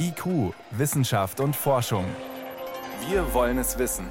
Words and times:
IQ, 0.00 0.54
Wissenschaft 0.70 1.40
und 1.40 1.54
Forschung. 1.54 2.04
Wir 3.08 3.34
wollen 3.34 3.58
es 3.58 3.78
wissen. 3.78 4.06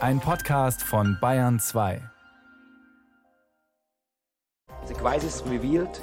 Ein 0.00 0.20
Podcast 0.20 0.82
von 0.82 1.18
Bayern 1.20 1.58
2. 1.58 2.00
The 4.86 4.94
crisis 4.94 5.42
revealed 5.46 6.00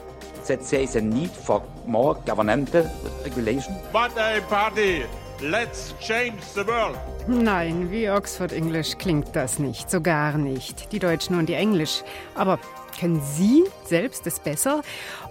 that 0.48 0.60
there 0.70 0.84
is 0.84 0.96
a 0.96 1.02
need 1.02 1.32
for 1.32 1.64
more 1.86 2.16
governmental 2.26 2.90
regulation. 3.24 3.76
What 3.92 4.12
a 4.18 4.42
party! 4.50 5.06
Let's 5.42 5.94
change 6.00 6.42
the 6.54 6.66
world! 6.66 6.98
Nein, 7.28 7.90
wie 7.92 8.10
Oxford 8.10 8.52
English 8.52 8.98
klingt 8.98 9.36
das 9.36 9.58
nicht, 9.58 9.90
so 9.90 10.02
gar 10.02 10.38
nicht. 10.38 10.92
Die 10.92 11.00
Deutschen 11.00 11.40
und 11.40 11.48
die 11.48 11.56
Englisch. 11.56 12.04
Aber 12.36 12.60
können 12.98 13.22
Sie 13.22 13.64
selbst 13.86 14.26
es 14.28 14.40
besser? 14.40 14.82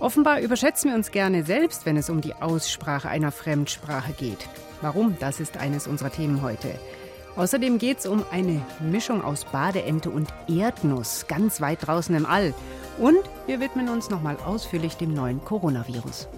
Offenbar 0.01 0.41
überschätzen 0.41 0.91
wir 0.91 0.97
uns 0.97 1.11
gerne 1.11 1.45
selbst, 1.45 1.87
wenn 1.87 1.97
es 1.97 2.11
um 2.11 2.21
die 2.21 2.35
Aussprache 2.35 3.09
einer 3.09 3.33
Fremdsprache 3.33 4.13
geht. 4.13 4.49
Warum? 4.81 5.17
Das 5.19 5.41
ist 5.41 5.57
eines 5.57 5.87
unserer 5.87 6.11
Themen 6.11 6.43
heute. 6.43 6.79
Außerdem 7.37 7.79
geht 7.79 7.99
es 7.99 8.07
um 8.07 8.25
eine 8.31 8.61
Mischung 8.81 9.23
aus 9.23 9.45
Badeente 9.45 10.11
und 10.11 10.29
Erdnuss, 10.49 11.27
ganz 11.27 11.61
weit 11.61 11.87
draußen 11.87 12.15
im 12.15 12.27
All. 12.27 12.55
Und 12.99 13.19
wir 13.47 13.61
widmen 13.61 13.89
uns 13.89 14.09
nochmal 14.09 14.37
ausführlich 14.45 14.97
dem 14.97 15.15
neuen 15.15 15.45
Coronavirus. 15.45 16.29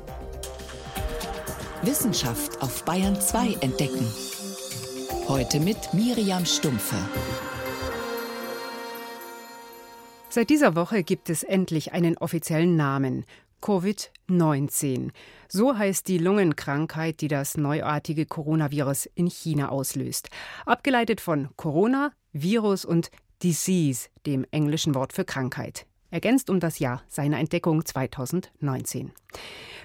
Wissenschaft 1.83 2.63
auf 2.63 2.85
Bayern 2.85 3.21
2 3.21 3.59
entdecken. 3.61 4.07
Heute 5.29 5.61
mit 5.61 5.93
Miriam 5.93 6.47
Stumpfe. 6.47 6.97
Seit 10.37 10.51
dieser 10.51 10.77
Woche 10.77 11.03
gibt 11.03 11.31
es 11.31 11.45
endlich 11.45 11.95
einen 11.95 12.19
offiziellen 12.19 12.77
Namen. 12.77 13.25
Covid-19. 13.63 15.13
So 15.49 15.79
heißt 15.79 16.07
die 16.09 16.19
Lungenkrankheit, 16.19 17.23
die 17.23 17.29
das 17.29 17.57
neuartige 17.57 18.27
Coronavirus 18.27 19.07
in 19.15 19.29
China 19.29 19.71
auslöst. 19.71 20.29
Abgeleitet 20.67 21.23
von 21.23 21.49
Corona, 21.57 22.13
Virus 22.35 22.85
und 22.85 23.11
Disease, 23.43 24.11
dem 24.27 24.45
englischen 24.51 24.95
Wort 24.95 25.15
für 25.15 25.25
Krankheit. 25.25 25.87
Ergänzt 26.11 26.51
um 26.51 26.61
das 26.61 26.81
Jahr 26.81 27.03
seiner 27.09 27.39
Entdeckung 27.39 27.87
2019. 27.87 29.13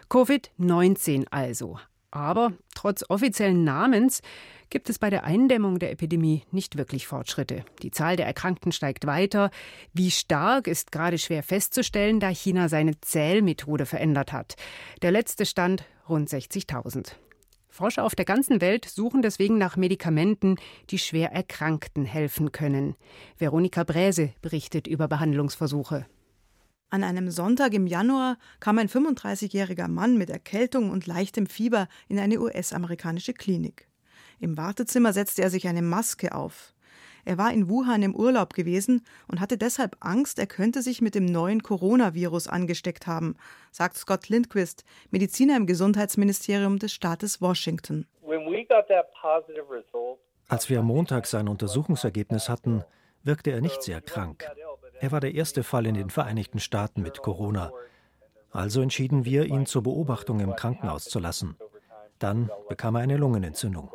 Covid-19 0.09 1.27
also. 1.31 1.79
Aber 2.11 2.51
trotz 2.75 3.05
offiziellen 3.07 3.63
Namens 3.63 4.21
gibt 4.69 4.89
es 4.89 4.99
bei 4.99 5.09
der 5.09 5.23
Eindämmung 5.23 5.79
der 5.79 5.91
Epidemie 5.91 6.43
nicht 6.51 6.77
wirklich 6.77 7.07
Fortschritte. 7.07 7.63
Die 7.81 7.91
Zahl 7.91 8.17
der 8.17 8.25
Erkrankten 8.25 8.71
steigt 8.71 9.07
weiter. 9.07 9.49
Wie 9.93 10.11
stark 10.11 10.67
ist 10.67 10.91
gerade 10.91 11.17
schwer 11.17 11.41
festzustellen, 11.41 12.19
da 12.19 12.29
China 12.29 12.69
seine 12.69 12.99
Zählmethode 12.99 13.85
verändert 13.85 14.33
hat. 14.33 14.55
Der 15.01 15.11
letzte 15.11 15.45
Stand 15.45 15.85
rund 16.07 16.29
60.000. 16.29 17.13
Forscher 17.69 18.03
auf 18.03 18.15
der 18.15 18.25
ganzen 18.25 18.59
Welt 18.59 18.85
suchen 18.85 19.21
deswegen 19.21 19.57
nach 19.57 19.77
Medikamenten, 19.77 20.57
die 20.89 20.99
schwer 20.99 21.31
Erkrankten 21.31 22.03
helfen 22.03 22.51
können. 22.51 22.95
Veronika 23.37 23.85
Bräse 23.85 24.33
berichtet 24.41 24.87
über 24.87 25.07
Behandlungsversuche. 25.07 26.05
An 26.93 27.05
einem 27.05 27.31
Sonntag 27.31 27.73
im 27.73 27.87
Januar 27.87 28.37
kam 28.59 28.77
ein 28.77 28.89
35-jähriger 28.89 29.87
Mann 29.87 30.17
mit 30.17 30.29
Erkältung 30.29 30.89
und 30.89 31.07
leichtem 31.07 31.47
Fieber 31.47 31.87
in 32.09 32.19
eine 32.19 32.41
US-amerikanische 32.41 33.33
Klinik. 33.33 33.87
Im 34.41 34.57
Wartezimmer 34.57 35.13
setzte 35.13 35.41
er 35.41 35.49
sich 35.49 35.69
eine 35.69 35.81
Maske 35.81 36.35
auf. 36.35 36.73
Er 37.23 37.37
war 37.37 37.53
in 37.53 37.69
Wuhan 37.69 38.03
im 38.03 38.13
Urlaub 38.13 38.53
gewesen 38.53 39.05
und 39.29 39.39
hatte 39.39 39.57
deshalb 39.57 39.95
Angst, 40.01 40.37
er 40.37 40.47
könnte 40.47 40.81
sich 40.81 41.01
mit 41.01 41.15
dem 41.15 41.23
neuen 41.23 41.63
Coronavirus 41.63 42.49
angesteckt 42.49 43.07
haben, 43.07 43.37
sagt 43.71 43.95
Scott 43.95 44.27
Lindquist, 44.27 44.83
Mediziner 45.11 45.55
im 45.55 45.67
Gesundheitsministerium 45.67 46.77
des 46.77 46.91
Staates 46.91 47.39
Washington. 47.39 48.05
Als 50.49 50.69
wir 50.69 50.79
am 50.79 50.85
Montag 50.87 51.25
sein 51.25 51.47
Untersuchungsergebnis 51.47 52.49
hatten, 52.49 52.83
wirkte 53.23 53.51
er 53.51 53.61
nicht 53.61 53.81
sehr 53.81 54.01
krank. 54.01 54.45
Er 55.01 55.11
war 55.11 55.19
der 55.19 55.33
erste 55.33 55.63
Fall 55.63 55.87
in 55.87 55.95
den 55.95 56.11
Vereinigten 56.11 56.59
Staaten 56.59 57.01
mit 57.01 57.23
Corona. 57.23 57.71
Also 58.51 58.83
entschieden 58.83 59.25
wir, 59.25 59.45
ihn 59.45 59.65
zur 59.65 59.81
Beobachtung 59.81 60.39
im 60.39 60.55
Krankenhaus 60.55 61.05
zu 61.05 61.17
lassen. 61.17 61.57
Dann 62.19 62.51
bekam 62.69 62.93
er 62.93 63.01
eine 63.01 63.17
Lungenentzündung. 63.17 63.89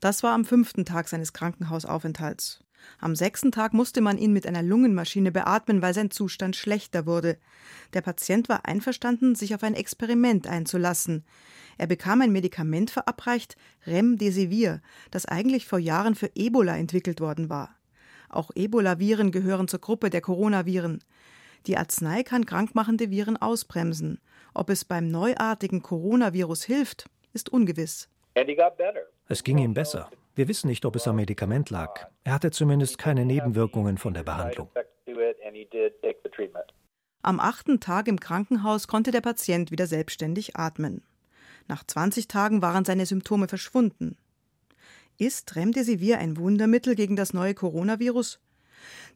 Das 0.00 0.24
war 0.24 0.32
am 0.32 0.44
fünften 0.44 0.84
Tag 0.84 1.06
seines 1.06 1.32
Krankenhausaufenthalts. 1.32 2.64
Am 2.98 3.14
sechsten 3.14 3.52
Tag 3.52 3.74
musste 3.74 4.00
man 4.00 4.18
ihn 4.18 4.32
mit 4.32 4.44
einer 4.44 4.62
Lungenmaschine 4.62 5.30
beatmen, 5.30 5.82
weil 5.82 5.94
sein 5.94 6.10
Zustand 6.10 6.56
schlechter 6.56 7.06
wurde. 7.06 7.38
Der 7.92 8.00
Patient 8.00 8.48
war 8.48 8.66
einverstanden, 8.66 9.36
sich 9.36 9.54
auf 9.54 9.62
ein 9.62 9.74
Experiment 9.74 10.48
einzulassen. 10.48 11.24
Er 11.78 11.86
bekam 11.86 12.20
ein 12.22 12.32
Medikament 12.32 12.90
verabreicht, 12.90 13.56
Remdesivir, 13.86 14.82
das 15.12 15.26
eigentlich 15.26 15.68
vor 15.68 15.78
Jahren 15.78 16.16
für 16.16 16.30
Ebola 16.34 16.76
entwickelt 16.76 17.20
worden 17.20 17.48
war. 17.48 17.76
Auch 18.34 18.50
Ebola-Viren 18.54 19.30
gehören 19.30 19.68
zur 19.68 19.80
Gruppe 19.80 20.10
der 20.10 20.20
Coronaviren. 20.20 21.04
Die 21.66 21.76
Arznei 21.76 22.24
kann 22.24 22.44
krankmachende 22.44 23.10
Viren 23.10 23.36
ausbremsen. 23.36 24.20
Ob 24.52 24.70
es 24.70 24.84
beim 24.84 25.08
neuartigen 25.08 25.82
Coronavirus 25.82 26.64
hilft, 26.64 27.06
ist 27.32 27.50
ungewiss. 27.50 28.08
Es 29.28 29.44
ging 29.44 29.58
ihm 29.58 29.72
besser. 29.72 30.10
Wir 30.34 30.48
wissen 30.48 30.66
nicht, 30.66 30.84
ob 30.84 30.96
es 30.96 31.06
am 31.06 31.16
Medikament 31.16 31.70
lag. 31.70 32.08
Er 32.24 32.34
hatte 32.34 32.50
zumindest 32.50 32.98
keine 32.98 33.24
Nebenwirkungen 33.24 33.98
von 33.98 34.14
der 34.14 34.24
Behandlung. 34.24 34.68
Am 37.22 37.40
achten 37.40 37.80
Tag 37.80 38.08
im 38.08 38.18
Krankenhaus 38.18 38.88
konnte 38.88 39.12
der 39.12 39.20
Patient 39.20 39.70
wieder 39.70 39.86
selbstständig 39.86 40.56
atmen. 40.56 41.02
Nach 41.68 41.84
20 41.84 42.28
Tagen 42.28 42.62
waren 42.62 42.84
seine 42.84 43.06
Symptome 43.06 43.48
verschwunden. 43.48 44.18
Ist 45.16 45.54
Remdesivir 45.54 46.18
ein 46.18 46.36
Wundermittel 46.36 46.96
gegen 46.96 47.14
das 47.14 47.32
neue 47.32 47.54
Coronavirus? 47.54 48.40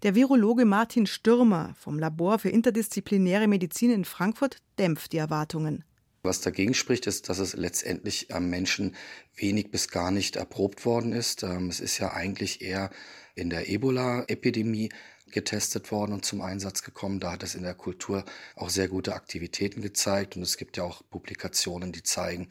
Der 0.05 0.15
Virologe 0.15 0.65
Martin 0.65 1.07
Stürmer 1.07 1.75
vom 1.77 1.99
Labor 1.99 2.39
für 2.39 2.51
interdisziplinäre 2.51 3.49
Medizin 3.49 3.91
in 3.91 4.05
Frankfurt 4.05 4.59
dämpft 4.79 5.13
die 5.13 5.17
Erwartungen. 5.17 5.83
Was 6.23 6.41
dagegen 6.41 6.75
spricht, 6.75 7.09
ist, 7.09 7.29
dass 7.29 7.41
es 7.41 7.55
letztendlich 7.55 8.33
am 8.33 8.49
Menschen 8.49 8.95
wenig 9.35 9.73
bis 9.73 9.89
gar 9.89 10.13
nicht 10.13 10.37
erprobt 10.37 10.85
worden 10.85 11.13
ist. 11.13 11.43
Ähm, 11.43 11.69
es 11.69 11.81
ist 11.81 11.99
ja 11.99 12.13
eigentlich 12.13 12.63
eher 12.63 12.91
in 13.35 13.51
der 13.51 13.69
Ebola-Epidemie 13.69 14.91
getestet 15.33 15.91
worden 15.91 16.13
und 16.13 16.25
zum 16.25 16.41
Einsatz 16.41 16.83
gekommen. 16.83 17.21
Da 17.21 17.33
hat 17.33 17.43
es 17.43 17.55
in 17.55 17.63
der 17.63 17.75
Kultur 17.75 18.25
auch 18.57 18.71
sehr 18.71 18.89
gute 18.89 19.15
Aktivitäten 19.15 19.83
gezeigt. 19.83 20.37
Und 20.37 20.43
es 20.43 20.57
gibt 20.57 20.77
ja 20.77 20.85
auch 20.85 21.03
Publikationen, 21.11 21.93
die 21.93 22.03
zeigen, 22.03 22.49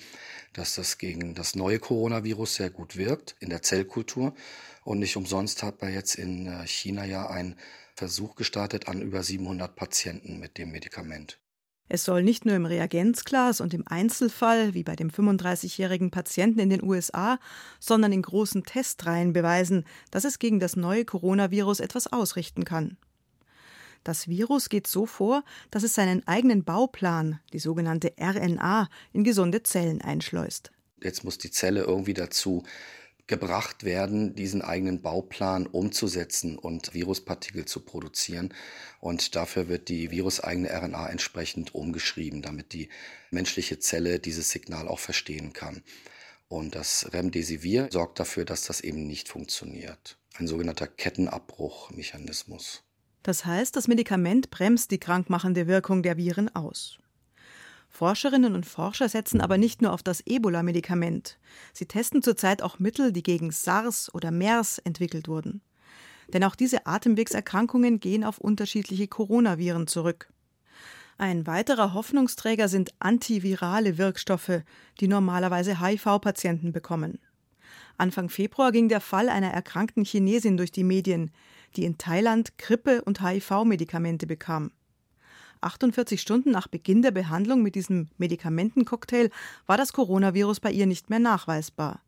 dass 0.54 0.76
das 0.76 0.98
gegen 0.98 1.36
das 1.36 1.56
neue 1.56 1.80
Coronavirus 1.80 2.56
sehr 2.56 2.70
gut 2.70 2.98
wirkt 2.98 3.36
in 3.40 3.50
der 3.50 3.62
Zellkultur. 3.62 4.34
Und 4.84 5.00
nicht 5.00 5.18
umsonst 5.18 5.64
hat 5.64 5.82
man 5.82 5.94
jetzt 5.94 6.16
in 6.16 6.48
äh, 6.48 6.66
China 6.68 7.06
ja 7.06 7.30
einen 7.30 7.56
Versuch 7.96 8.36
gestartet 8.36 8.88
an 8.88 9.02
über 9.02 9.24
700 9.24 9.76
Patienten 9.76 10.40
mit 10.40 10.58
dem 10.58 10.72
Medikament. 10.72 11.40
Es 11.90 12.04
soll 12.04 12.24
nicht 12.24 12.46
nur 12.46 12.56
im 12.56 12.66
Reagenzglas 12.66 13.62
und 13.62 13.74
im 13.74 13.88
Einzelfall, 13.88 14.74
wie 14.74 14.84
bei 14.84 14.96
dem 14.96 15.10
35-jährigen 15.10 16.12
Patienten 16.12 16.60
in 16.60 16.70
den 16.70 16.84
USA, 16.84 17.40
sondern 17.80 18.12
in 18.12 18.22
großen 18.22 18.64
Testreihen 18.64 19.34
beweisen, 19.34 19.86
dass 20.12 20.26
es 20.26 20.40
gegen 20.40 20.60
das 20.60 20.76
neue 20.76 21.06
Coronavirus 21.06 21.80
etwas 21.80 22.08
ausrichten 22.08 22.66
kann. 22.66 22.98
Das 24.04 24.28
Virus 24.28 24.70
geht 24.70 24.88
so 24.88 25.06
vor, 25.06 25.44
dass 25.72 25.84
es 25.84 25.94
seinen 25.94 26.26
eigenen 26.28 26.64
Bauplan, 26.64 27.40
die 27.54 27.60
sogenannte 27.60 28.14
RNA, 28.20 28.90
in 29.14 29.24
gesunde 29.24 29.64
Zellen 29.64 30.02
einschleust. 30.02 30.72
Jetzt 31.02 31.24
muss 31.24 31.38
die 31.38 31.52
Zelle 31.52 31.84
irgendwie 31.84 32.14
dazu 32.14 32.64
gebracht 33.28 33.84
werden, 33.84 34.36
diesen 34.36 34.62
eigenen 34.62 35.02
Bauplan 35.02 35.68
umzusetzen 35.68 36.58
und 36.58 36.94
Viruspartikel 36.94 37.66
zu 37.66 37.82
produzieren. 37.82 38.54
Und 39.00 39.36
dafür 39.36 39.68
wird 39.68 39.90
die 39.90 40.12
viruseigene 40.12 40.70
RNA 40.70 41.10
entsprechend 41.10 41.76
umgeschrieben, 41.76 42.42
damit 42.42 42.74
die 42.74 42.90
menschliche 43.30 43.80
Zelle 43.80 44.20
dieses 44.20 44.50
Signal 44.50 44.88
auch 44.88 45.00
verstehen 45.00 45.54
kann. 45.54 45.84
Und 46.48 46.76
das 46.76 47.12
Remdesivir 47.12 47.90
sorgt 47.92 48.20
dafür, 48.20 48.46
dass 48.46 48.64
das 48.64 48.80
eben 48.80 49.06
nicht 49.06 49.28
funktioniert. 49.28 50.18
Ein 50.38 50.48
sogenannter 50.48 50.88
Kettenabbruchmechanismus. 50.88 52.84
Das 53.24 53.46
heißt, 53.46 53.76
das 53.76 53.90
Medikament 53.90 54.52
bremst 54.52 54.92
die 54.92 55.00
krankmachende 55.00 55.68
Wirkung 55.68 56.02
der 56.02 56.16
Viren 56.16 56.54
aus. 56.56 57.00
Forscherinnen 57.98 58.54
und 58.54 58.68
Forscher 58.68 59.10
setzen 59.10 59.42
aber 59.42 59.58
nicht 59.58 59.82
nur 59.82 59.92
auf 59.92 60.04
das 60.04 60.22
Ebola-Medikament. 60.24 61.40
Sie 61.74 61.88
testen 61.88 62.22
zurzeit 62.22 62.62
auch 62.62 62.78
Mittel, 62.78 63.12
die 63.12 63.24
gegen 63.24 63.50
SARS 63.50 64.14
oder 64.14 64.30
MERS 64.30 64.78
entwickelt 64.78 65.28
wurden. 65.28 65.62
Denn 66.32 66.44
auch 66.44 66.54
diese 66.54 66.86
Atemwegserkrankungen 66.86 68.00
gehen 68.00 68.24
auf 68.24 68.38
unterschiedliche 68.38 69.08
Coronaviren 69.08 69.88
zurück. 69.88 70.32
Ein 71.18 71.48
weiterer 71.48 71.96
Hoffnungsträger 71.96 72.68
sind 72.68 72.94
antivirale 73.00 73.98
Wirkstoffe, 73.98 74.62
die 75.00 75.08
normalerweise 75.08 75.82
HIV-Patienten 75.82 76.74
bekommen. 76.74 77.18
Anfang 77.98 78.30
Februar 78.30 78.72
ging 78.72 78.90
der 78.90 79.02
Fall 79.02 79.28
einer 79.28 79.50
erkrankten 79.50 80.06
Chinesin 80.06 80.56
durch 80.56 80.72
die 80.72 80.84
Medien, 80.84 81.32
die 81.76 81.84
in 81.84 81.98
Thailand 81.98 82.60
Grippe- 82.60 83.02
und 83.02 83.24
HIV-Medikamente 83.24 84.28
bekam. 84.28 84.70
48 85.62 86.22
Stunden 86.22 86.52
nach 86.52 86.68
Beginn 86.68 87.02
der 87.02 87.12
Behandlung 87.12 87.62
mit 87.62 87.76
diesem 87.76 88.10
Medikamentencocktail 88.18 89.30
war 89.66 89.78
das 89.78 89.94
Coronavirus 89.94 90.60
bei 90.60 90.72
ihr 90.72 90.86
nicht 90.86 91.10
mehr 91.10 91.20
nachweisbar. 91.20 92.02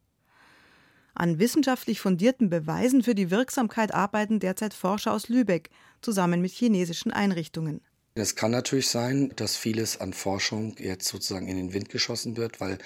An 1.13 1.39
wissenschaftlich 1.39 1.99
fundierten 1.99 2.49
Beweisen 2.49 3.03
für 3.03 3.15
die 3.15 3.29
Wirksamkeit 3.29 3.93
arbeiten 3.93 4.39
derzeit 4.39 4.73
Forscher 4.73 5.11
aus 5.11 5.27
Lübeck 5.27 5.69
zusammen 6.01 6.41
mit 6.41 6.51
chinesischen 6.51 7.11
Einrichtungen. 7.11 7.81
Es 8.15 8.35
kann 8.35 8.51
natürlich 8.51 8.89
sein, 8.89 9.31
dass 9.35 9.55
vieles 9.55 10.01
an 10.01 10.13
Forschung 10.13 10.75
jetzt 10.79 11.07
sozusagen 11.07 11.47
in 11.47 11.57
den 11.57 11.73
Wind 11.73 11.89
geschossen 11.89 12.37
wird, 12.37 12.59
weil 12.59 12.77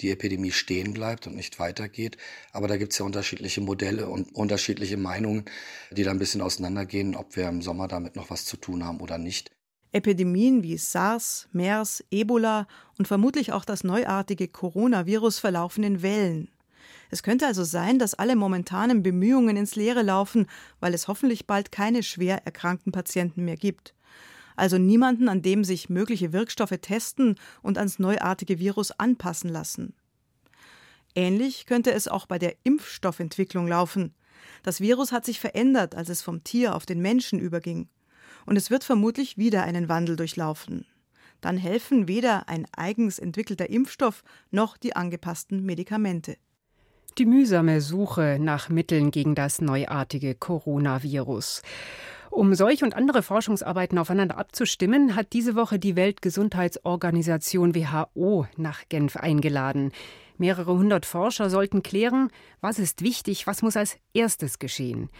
die 0.00 0.10
Epidemie 0.10 0.52
stehen 0.52 0.94
bleibt 0.94 1.26
und 1.26 1.36
nicht 1.36 1.58
weitergeht. 1.58 2.16
Aber 2.52 2.66
da 2.66 2.76
gibt 2.76 2.92
es 2.92 2.98
ja 2.98 3.04
unterschiedliche 3.04 3.60
Modelle 3.60 4.08
und 4.08 4.34
unterschiedliche 4.34 4.96
Meinungen, 4.96 5.44
die 5.90 6.02
da 6.02 6.10
ein 6.10 6.18
bisschen 6.18 6.40
auseinandergehen, 6.40 7.14
ob 7.14 7.36
wir 7.36 7.48
im 7.48 7.62
Sommer 7.62 7.88
damit 7.88 8.16
noch 8.16 8.30
was 8.30 8.46
zu 8.46 8.56
tun 8.56 8.84
haben 8.84 9.00
oder 9.00 9.18
nicht. 9.18 9.50
Epidemien 9.92 10.62
wie 10.62 10.76
SARS, 10.78 11.48
MERS, 11.52 12.04
Ebola 12.10 12.66
und 12.98 13.08
vermutlich 13.08 13.52
auch 13.52 13.64
das 13.64 13.84
neuartige 13.84 14.48
Coronavirus 14.48 15.38
verlaufen 15.38 15.82
in 15.82 16.02
Wellen. 16.02 16.48
Es 17.10 17.22
könnte 17.22 17.46
also 17.46 17.64
sein, 17.64 17.98
dass 17.98 18.14
alle 18.14 18.36
momentanen 18.36 19.02
Bemühungen 19.02 19.56
ins 19.56 19.74
Leere 19.74 20.02
laufen, 20.02 20.46
weil 20.78 20.94
es 20.94 21.08
hoffentlich 21.08 21.46
bald 21.46 21.72
keine 21.72 22.02
schwer 22.02 22.46
erkrankten 22.46 22.92
Patienten 22.92 23.44
mehr 23.44 23.56
gibt. 23.56 23.94
Also 24.54 24.78
niemanden, 24.78 25.28
an 25.28 25.42
dem 25.42 25.64
sich 25.64 25.88
mögliche 25.88 26.32
Wirkstoffe 26.32 26.78
testen 26.80 27.36
und 27.62 27.78
ans 27.78 27.98
neuartige 27.98 28.58
Virus 28.58 28.92
anpassen 28.92 29.50
lassen. 29.50 29.94
Ähnlich 31.14 31.66
könnte 31.66 31.92
es 31.92 32.06
auch 32.06 32.26
bei 32.26 32.38
der 32.38 32.54
Impfstoffentwicklung 32.62 33.66
laufen. 33.66 34.14
Das 34.62 34.80
Virus 34.80 35.10
hat 35.10 35.24
sich 35.24 35.40
verändert, 35.40 35.94
als 35.94 36.08
es 36.08 36.22
vom 36.22 36.44
Tier 36.44 36.76
auf 36.76 36.86
den 36.86 37.00
Menschen 37.00 37.40
überging. 37.40 37.88
Und 38.46 38.56
es 38.56 38.70
wird 38.70 38.84
vermutlich 38.84 39.38
wieder 39.38 39.64
einen 39.64 39.88
Wandel 39.88 40.16
durchlaufen. 40.16 40.86
Dann 41.40 41.56
helfen 41.56 42.08
weder 42.08 42.48
ein 42.48 42.66
eigens 42.76 43.18
entwickelter 43.18 43.70
Impfstoff 43.70 44.22
noch 44.50 44.76
die 44.76 44.94
angepassten 44.94 45.64
Medikamente. 45.64 46.36
Die 47.18 47.26
mühsame 47.26 47.80
Suche 47.80 48.38
nach 48.40 48.68
Mitteln 48.68 49.10
gegen 49.10 49.34
das 49.34 49.60
neuartige 49.60 50.34
Coronavirus. 50.34 51.62
Um 52.30 52.54
solch 52.54 52.84
und 52.84 52.94
andere 52.94 53.22
Forschungsarbeiten 53.22 53.98
aufeinander 53.98 54.38
abzustimmen, 54.38 55.16
hat 55.16 55.32
diese 55.32 55.56
Woche 55.56 55.80
die 55.80 55.96
Weltgesundheitsorganisation 55.96 57.74
WHO 57.74 58.46
nach 58.56 58.82
Genf 58.88 59.16
eingeladen. 59.16 59.90
Mehrere 60.38 60.72
hundert 60.72 61.06
Forscher 61.06 61.50
sollten 61.50 61.82
klären, 61.82 62.30
was 62.60 62.78
ist 62.78 63.02
wichtig, 63.02 63.48
was 63.48 63.62
muss 63.62 63.76
als 63.76 63.98
erstes 64.14 64.60
geschehen. 64.60 65.10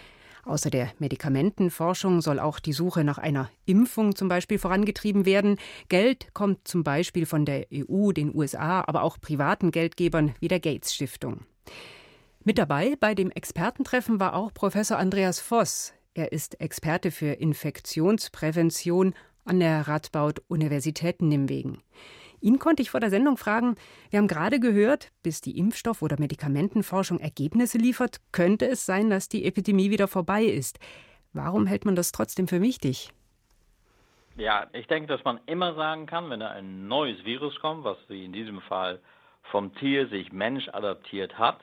Außer 0.44 0.70
der 0.70 0.90
Medikamentenforschung 0.98 2.22
soll 2.22 2.38
auch 2.38 2.60
die 2.60 2.72
Suche 2.72 3.04
nach 3.04 3.19
einer 3.19 3.50
Impfung 3.66 4.14
zum 4.14 4.28
Beispiel 4.28 4.58
vorangetrieben 4.58 5.26
werden. 5.26 5.58
Geld 5.88 6.32
kommt 6.34 6.66
zum 6.66 6.82
Beispiel 6.82 7.26
von 7.26 7.44
der 7.44 7.66
EU, 7.72 8.12
den 8.12 8.34
USA, 8.34 8.82
aber 8.87 9.02
auch 9.02 9.20
privaten 9.20 9.70
Geldgebern 9.70 10.34
wie 10.40 10.48
der 10.48 10.60
Gates 10.60 10.94
Stiftung. 10.94 11.40
Mit 12.42 12.56
dabei 12.56 12.96
bei 12.98 13.14
dem 13.14 13.31
Expertentreffen 13.31 14.19
war 14.19 14.34
auch 14.34 14.54
Professor 14.54 14.98
Andreas 14.98 15.40
Voss. 15.40 15.92
Er 16.14 16.32
ist 16.32 16.60
Experte 16.60 17.10
für 17.10 17.32
Infektionsprävention 17.32 19.14
an 19.44 19.60
der 19.60 19.87
Radboud 19.87 20.42
Universität 20.48 21.20
Nimwegen. 21.22 21.82
Ihn 22.40 22.58
konnte 22.58 22.82
ich 22.82 22.90
vor 22.90 23.00
der 23.00 23.10
Sendung 23.10 23.37
fragen, 23.37 23.76
wir 24.10 24.19
haben 24.19 24.28
gerade 24.28 24.60
gehört, 24.60 25.10
bis 25.22 25.40
die 25.40 25.58
Impfstoff- 25.58 26.02
oder 26.02 26.16
Medikamentenforschung 26.19 27.20
Ergebnisse 27.20 27.78
liefert, 27.78 28.20
könnte 28.32 28.66
es 28.66 28.87
sein, 28.87 29.10
dass 29.10 29.28
die 29.28 29.44
Epidemie 29.44 29.90
wieder 29.90 30.08
vorbei 30.08 30.44
ist. 30.44 30.78
Warum 31.32 31.66
hält 31.66 31.84
man 31.84 31.96
das 31.96 32.12
trotzdem 32.12 32.48
für 32.48 32.62
wichtig? 32.62 33.12
Ja, 34.37 34.69
ich 34.72 34.87
denke, 34.87 35.08
dass 35.08 35.22
man 35.25 35.38
immer 35.46 35.75
sagen 35.75 36.06
kann, 36.06 36.31
wenn 36.31 36.40
da 36.40 36.50
ein 36.50 36.88
neues 36.88 37.25
Virus 37.25 37.58
kommt, 37.60 37.84
was 37.84 37.98
wie 38.08 38.25
in 38.25 38.32
diesem 38.32 38.60
Fall 38.62 39.00
vom 39.50 39.75
Tier 39.75 40.08
sich 40.08 40.32
Mensch 40.32 40.69
adaptiert 40.69 41.38
hat 41.38 41.58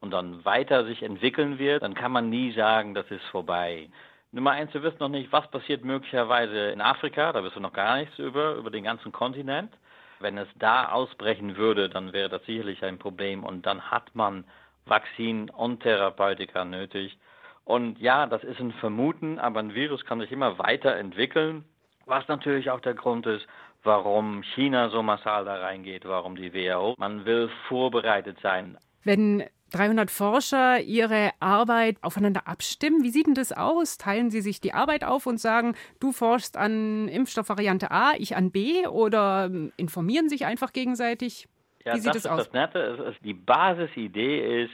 und 0.00 0.10
dann 0.10 0.44
weiter 0.44 0.84
sich 0.84 1.02
entwickeln 1.02 1.58
wird, 1.58 1.82
dann 1.82 1.94
kann 1.94 2.12
man 2.12 2.28
nie 2.28 2.52
sagen, 2.52 2.94
das 2.94 3.10
ist 3.10 3.24
vorbei. 3.30 3.88
Nummer 4.32 4.52
eins, 4.52 4.72
wir 4.74 4.82
wissen 4.82 4.98
noch 5.00 5.08
nicht, 5.08 5.32
was 5.32 5.50
passiert 5.50 5.84
möglicherweise 5.84 6.70
in 6.70 6.80
Afrika, 6.80 7.32
da 7.32 7.42
wissen 7.42 7.56
wir 7.56 7.62
noch 7.62 7.72
gar 7.72 7.96
nichts 7.96 8.18
über, 8.18 8.54
über 8.54 8.70
den 8.70 8.84
ganzen 8.84 9.12
Kontinent. 9.12 9.72
Wenn 10.20 10.38
es 10.38 10.48
da 10.56 10.90
ausbrechen 10.90 11.56
würde, 11.56 11.88
dann 11.88 12.12
wäre 12.12 12.28
das 12.28 12.44
sicherlich 12.44 12.84
ein 12.84 12.98
Problem 12.98 13.42
und 13.42 13.66
dann 13.66 13.90
hat 13.90 14.14
man 14.14 14.44
Vakzin 14.86 15.50
und 15.50 15.82
Therapeutika 15.82 16.64
nötig. 16.64 17.18
Und 17.64 17.98
ja, 18.00 18.26
das 18.26 18.44
ist 18.44 18.60
ein 18.60 18.72
Vermuten, 18.72 19.38
aber 19.38 19.60
ein 19.60 19.74
Virus 19.74 20.04
kann 20.04 20.20
sich 20.20 20.32
immer 20.32 20.58
weiterentwickeln, 20.58 21.64
was 22.06 22.26
natürlich 22.28 22.70
auch 22.70 22.80
der 22.80 22.94
Grund 22.94 23.26
ist, 23.26 23.46
warum 23.82 24.42
China 24.54 24.90
so 24.90 25.02
massal 25.02 25.44
da 25.44 25.56
reingeht, 25.56 26.04
warum 26.06 26.36
die 26.36 26.52
WHO. 26.52 26.94
Man 26.98 27.24
will 27.24 27.48
vorbereitet 27.68 28.38
sein. 28.42 28.76
Wenn 29.04 29.44
300 29.70 30.10
Forscher 30.10 30.80
ihre 30.80 31.30
Arbeit 31.40 31.96
aufeinander 32.02 32.46
abstimmen. 32.46 33.02
Wie 33.02 33.10
sieht 33.10 33.26
denn 33.26 33.34
das 33.34 33.52
aus? 33.52 33.98
Teilen 33.98 34.30
Sie 34.30 34.40
sich 34.40 34.60
die 34.60 34.74
Arbeit 34.74 35.04
auf 35.04 35.26
und 35.26 35.38
sagen, 35.38 35.74
du 36.00 36.12
forschst 36.12 36.56
an 36.56 37.08
Impfstoffvariante 37.08 37.90
A, 37.90 38.12
ich 38.16 38.36
an 38.36 38.50
B 38.50 38.86
oder 38.86 39.46
ähm, 39.46 39.72
informieren 39.76 40.28
sich 40.28 40.46
einfach 40.46 40.72
gegenseitig? 40.72 41.48
Ja, 41.84 41.94
Wie 41.94 42.00
sieht 42.00 42.14
das, 42.14 42.22
das 42.22 42.32
aus? 42.32 42.44
Das 42.44 42.52
Nette. 42.52 43.14
Die 43.22 43.34
Basisidee 43.34 44.64
ist 44.64 44.72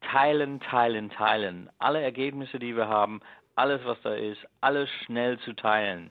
teilen, 0.00 0.60
teilen, 0.60 1.10
teilen. 1.10 1.70
Alle 1.78 2.00
Ergebnisse, 2.00 2.58
die 2.58 2.76
wir 2.76 2.88
haben, 2.88 3.20
alles, 3.54 3.80
was 3.84 4.00
da 4.02 4.14
ist, 4.14 4.40
alles 4.60 4.88
schnell 5.04 5.38
zu 5.40 5.52
teilen. 5.52 6.10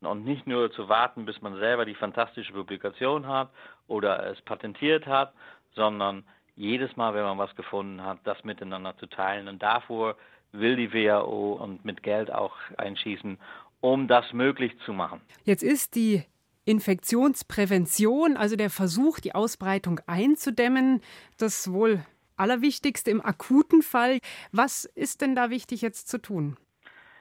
Und 0.00 0.24
nicht 0.24 0.46
nur 0.46 0.70
zu 0.72 0.88
warten, 0.88 1.24
bis 1.24 1.40
man 1.42 1.56
selber 1.56 1.84
die 1.84 1.94
fantastische 1.94 2.52
Publikation 2.52 3.26
hat 3.26 3.50
oder 3.88 4.30
es 4.30 4.40
patentiert 4.42 5.06
hat, 5.06 5.32
sondern 5.74 6.24
jedes 6.56 6.96
Mal, 6.96 7.14
wenn 7.14 7.22
man 7.22 7.38
was 7.38 7.54
gefunden 7.54 8.02
hat, 8.02 8.18
das 8.24 8.42
miteinander 8.42 8.96
zu 8.98 9.06
teilen. 9.06 9.46
Und 9.48 9.62
davor 9.62 10.16
will 10.52 10.76
die 10.76 10.92
WHO 10.92 11.52
und 11.52 11.84
mit 11.84 12.02
Geld 12.02 12.32
auch 12.32 12.54
einschießen, 12.78 13.38
um 13.80 14.08
das 14.08 14.32
möglich 14.32 14.72
zu 14.84 14.92
machen. 14.92 15.20
Jetzt 15.44 15.62
ist 15.62 15.94
die 15.94 16.24
Infektionsprävention, 16.64 18.36
also 18.36 18.56
der 18.56 18.70
Versuch, 18.70 19.20
die 19.20 19.34
Ausbreitung 19.34 20.00
einzudämmen, 20.06 21.02
das 21.38 21.72
wohl 21.72 22.00
Allerwichtigste 22.36 23.10
im 23.10 23.24
akuten 23.24 23.82
Fall. 23.82 24.18
Was 24.52 24.84
ist 24.84 25.20
denn 25.20 25.34
da 25.34 25.50
wichtig 25.50 25.82
jetzt 25.82 26.08
zu 26.08 26.20
tun? 26.20 26.56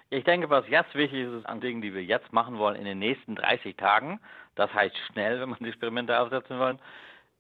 Ich 0.09 0.23
denke, 0.23 0.49
was 0.49 0.67
jetzt 0.67 0.93
wichtig 0.95 1.21
ist, 1.21 1.33
ist 1.33 1.45
an 1.45 1.61
Dingen, 1.61 1.81
die 1.81 1.93
wir 1.93 2.03
jetzt 2.03 2.31
machen 2.31 2.57
wollen 2.57 2.75
in 2.75 2.85
den 2.85 2.99
nächsten 2.99 3.35
30 3.35 3.75
Tagen. 3.75 4.19
Das 4.55 4.73
heißt 4.73 4.95
schnell, 5.11 5.39
wenn 5.39 5.49
man 5.49 5.59
die 5.59 5.69
Experimente 5.69 6.19
aufsetzen 6.19 6.59
wollen 6.59 6.79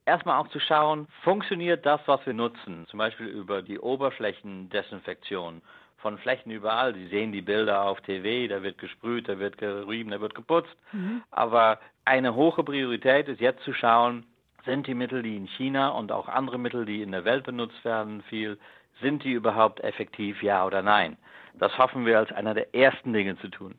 erstmal 0.05 0.39
auch 0.39 0.47
zu 0.49 0.59
schauen, 0.59 1.07
funktioniert 1.23 1.85
das, 1.85 2.01
was 2.05 2.25
wir 2.25 2.33
nutzen, 2.33 2.85
zum 2.87 2.99
Beispiel 2.99 3.27
über 3.27 3.61
die 3.61 3.79
Oberflächendesinfektion 3.79 5.61
von 5.97 6.17
Flächen 6.19 6.51
überall. 6.51 6.93
Sie 6.93 7.07
sehen 7.07 7.31
die 7.31 7.41
Bilder 7.41 7.83
auf 7.83 7.99
TV, 8.01 8.47
da 8.53 8.61
wird 8.61 8.77
gesprüht, 8.77 9.27
da 9.27 9.39
wird 9.39 9.57
gerieben, 9.57 10.11
da 10.11 10.21
wird 10.21 10.35
geputzt. 10.35 10.75
Mhm. 10.91 11.23
Aber 11.31 11.79
eine 12.05 12.35
hohe 12.35 12.63
Priorität 12.63 13.27
ist 13.27 13.41
jetzt 13.41 13.63
zu 13.63 13.73
schauen, 13.73 14.25
sind 14.65 14.87
die 14.87 14.93
Mittel, 14.93 15.23
die 15.23 15.35
in 15.35 15.47
China 15.47 15.89
und 15.89 16.11
auch 16.11 16.27
andere 16.27 16.57
Mittel, 16.57 16.85
die 16.85 17.01
in 17.01 17.11
der 17.11 17.25
Welt 17.25 17.43
benutzt 17.43 17.83
werden, 17.83 18.23
viel, 18.23 18.57
sind 19.01 19.23
die 19.23 19.31
überhaupt 19.31 19.79
effektiv, 19.81 20.41
ja 20.41 20.65
oder 20.65 20.81
nein? 20.81 21.17
Das 21.53 21.77
hoffen 21.77 22.05
wir 22.05 22.19
als 22.19 22.31
einer 22.31 22.53
der 22.53 22.73
ersten 22.75 23.13
Dinge 23.13 23.37
zu 23.37 23.47
tun. 23.49 23.75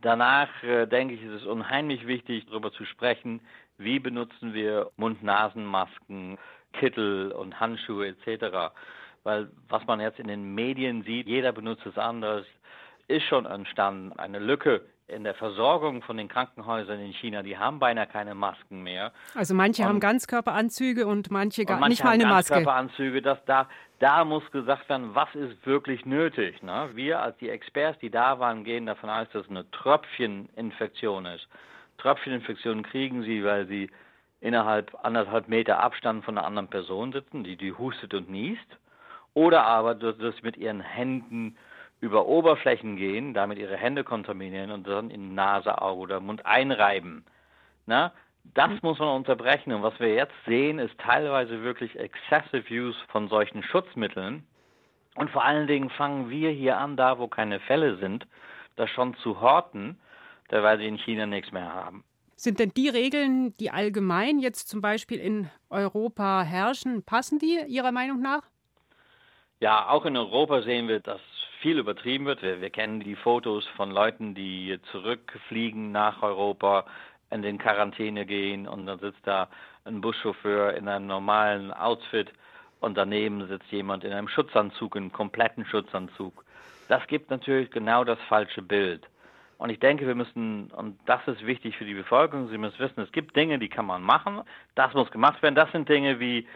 Danach 0.00 0.62
äh, 0.62 0.86
denke 0.86 1.14
ich, 1.14 1.22
ist 1.22 1.42
es 1.42 1.46
unheimlich 1.46 2.06
wichtig, 2.06 2.46
darüber 2.46 2.72
zu 2.72 2.84
sprechen, 2.84 3.40
wie 3.78 3.98
benutzen 3.98 4.54
wir 4.54 4.90
Mund-Nasen-Masken, 4.96 6.38
Kittel 6.72 7.32
und 7.32 7.58
Handschuhe 7.60 8.08
etc. 8.08 8.74
Weil 9.22 9.48
was 9.68 9.86
man 9.86 10.00
jetzt 10.00 10.18
in 10.18 10.28
den 10.28 10.54
Medien 10.54 11.02
sieht, 11.04 11.26
jeder 11.26 11.52
benutzt 11.52 11.86
es 11.86 11.98
anders, 11.98 12.46
ist 13.08 13.24
schon 13.24 13.46
entstanden 13.46 14.12
eine 14.18 14.38
Lücke 14.38 14.82
in 15.06 15.22
der 15.22 15.34
Versorgung 15.34 16.00
von 16.00 16.16
den 16.16 16.28
Krankenhäusern 16.28 16.98
in 16.98 17.12
China, 17.12 17.42
die 17.42 17.58
haben 17.58 17.78
beinahe 17.78 18.06
keine 18.06 18.34
Masken 18.34 18.82
mehr. 18.82 19.12
Also 19.34 19.54
manche 19.54 19.82
und, 19.82 19.88
haben 19.88 20.00
Ganzkörperanzüge 20.00 21.06
und 21.06 21.30
manche 21.30 21.66
gar 21.66 21.76
und 21.76 21.80
manche 21.80 21.92
nicht 21.92 22.04
mal 22.04 22.12
eine 22.12 22.24
Maske. 22.24 22.54
Ganzkörperanzüge, 22.54 23.20
dass 23.20 23.44
da 23.44 23.68
da 23.98 24.24
muss 24.24 24.42
gesagt 24.50 24.88
werden, 24.88 25.14
was 25.14 25.34
ist 25.34 25.64
wirklich 25.66 26.04
nötig. 26.04 26.62
Ne? 26.62 26.90
Wir 26.94 27.20
als 27.20 27.36
die 27.38 27.48
Experts, 27.48 27.98
die 28.00 28.10
da 28.10 28.38
waren, 28.38 28.64
gehen 28.64 28.86
davon 28.86 29.08
aus, 29.08 29.28
dass 29.32 29.44
es 29.44 29.50
eine 29.50 29.70
Tröpfcheninfektion 29.70 31.26
ist. 31.26 31.48
Tröpfcheninfektionen 31.98 32.82
kriegen 32.82 33.22
sie, 33.22 33.44
weil 33.44 33.66
sie 33.66 33.90
innerhalb 34.40 34.94
anderthalb 35.02 35.48
Meter 35.48 35.80
Abstand 35.80 36.24
von 36.24 36.36
einer 36.36 36.46
anderen 36.46 36.68
Person 36.68 37.12
sitzen, 37.12 37.44
die, 37.44 37.56
die 37.56 37.72
hustet 37.72 38.14
und 38.14 38.30
niest. 38.30 38.66
Oder 39.32 39.64
aber, 39.66 39.94
dass 39.94 40.16
sie 40.18 40.42
mit 40.42 40.56
ihren 40.56 40.80
Händen 40.80 41.56
über 42.00 42.26
Oberflächen 42.26 42.96
gehen, 42.96 43.34
damit 43.34 43.58
ihre 43.58 43.76
Hände 43.76 44.04
kontaminieren 44.04 44.70
und 44.70 44.86
dann 44.86 45.10
in 45.10 45.34
Nase, 45.34 45.80
Auge 45.80 46.00
oder 46.00 46.20
Mund 46.20 46.44
einreiben. 46.44 47.24
Na, 47.86 48.12
das 48.52 48.70
mhm. 48.70 48.78
muss 48.82 48.98
man 48.98 49.16
unterbrechen. 49.16 49.72
Und 49.72 49.82
was 49.82 49.98
wir 49.98 50.14
jetzt 50.14 50.34
sehen, 50.46 50.78
ist 50.78 50.98
teilweise 50.98 51.62
wirklich 51.62 51.98
excessive 51.98 52.64
use 52.70 52.98
von 53.08 53.28
solchen 53.28 53.62
Schutzmitteln. 53.62 54.46
Und 55.16 55.30
vor 55.30 55.44
allen 55.44 55.66
Dingen 55.66 55.90
fangen 55.90 56.28
wir 56.28 56.50
hier 56.50 56.76
an, 56.76 56.96
da 56.96 57.18
wo 57.18 57.28
keine 57.28 57.60
Fälle 57.60 57.96
sind, 57.96 58.26
das 58.76 58.90
schon 58.90 59.14
zu 59.16 59.40
horten 59.40 59.98
weil 60.62 60.78
sie 60.78 60.86
in 60.86 60.98
China 60.98 61.26
nichts 61.26 61.52
mehr 61.52 61.72
haben. 61.72 62.04
Sind 62.36 62.58
denn 62.58 62.72
die 62.76 62.88
Regeln, 62.88 63.56
die 63.58 63.70
allgemein 63.70 64.38
jetzt 64.38 64.68
zum 64.68 64.80
Beispiel 64.80 65.18
in 65.18 65.50
Europa 65.70 66.42
herrschen, 66.42 67.02
passen 67.04 67.38
die 67.38 67.60
Ihrer 67.68 67.92
Meinung 67.92 68.20
nach? 68.20 68.42
Ja, 69.60 69.88
auch 69.88 70.04
in 70.04 70.16
Europa 70.16 70.62
sehen 70.62 70.88
wir, 70.88 71.00
dass 71.00 71.20
viel 71.62 71.78
übertrieben 71.78 72.26
wird. 72.26 72.42
Wir, 72.42 72.60
wir 72.60 72.70
kennen 72.70 73.00
die 73.00 73.16
Fotos 73.16 73.64
von 73.76 73.90
Leuten, 73.90 74.34
die 74.34 74.78
zurückfliegen 74.90 75.92
nach 75.92 76.22
Europa, 76.22 76.84
in 77.30 77.42
den 77.42 77.58
Quarantäne 77.58 78.26
gehen 78.26 78.68
und 78.68 78.86
dann 78.86 79.00
sitzt 79.00 79.26
da 79.26 79.48
ein 79.84 80.00
Buschauffeur 80.00 80.74
in 80.74 80.88
einem 80.88 81.06
normalen 81.06 81.72
Outfit 81.72 82.30
und 82.80 82.96
daneben 82.96 83.46
sitzt 83.48 83.70
jemand 83.70 84.04
in 84.04 84.12
einem 84.12 84.28
Schutzanzug, 84.28 84.96
einem 84.96 85.12
kompletten 85.12 85.66
Schutzanzug. 85.66 86.44
Das 86.88 87.06
gibt 87.06 87.30
natürlich 87.30 87.70
genau 87.70 88.04
das 88.04 88.18
falsche 88.28 88.62
Bild. 88.62 89.08
Und 89.58 89.70
ich 89.70 89.78
denke, 89.78 90.06
wir 90.06 90.14
müssen, 90.14 90.70
und 90.72 90.98
das 91.06 91.26
ist 91.26 91.46
wichtig 91.46 91.76
für 91.76 91.84
die 91.84 91.94
Bevölkerung, 91.94 92.48
Sie 92.48 92.58
müssen 92.58 92.78
wissen, 92.78 93.00
es 93.00 93.12
gibt 93.12 93.36
Dinge, 93.36 93.58
die 93.58 93.68
kann 93.68 93.86
man 93.86 94.02
machen, 94.02 94.42
das 94.74 94.92
muss 94.94 95.10
gemacht 95.10 95.42
werden. 95.42 95.54
Das 95.54 95.70
sind 95.72 95.88
Dinge 95.88 96.20
wie 96.20 96.46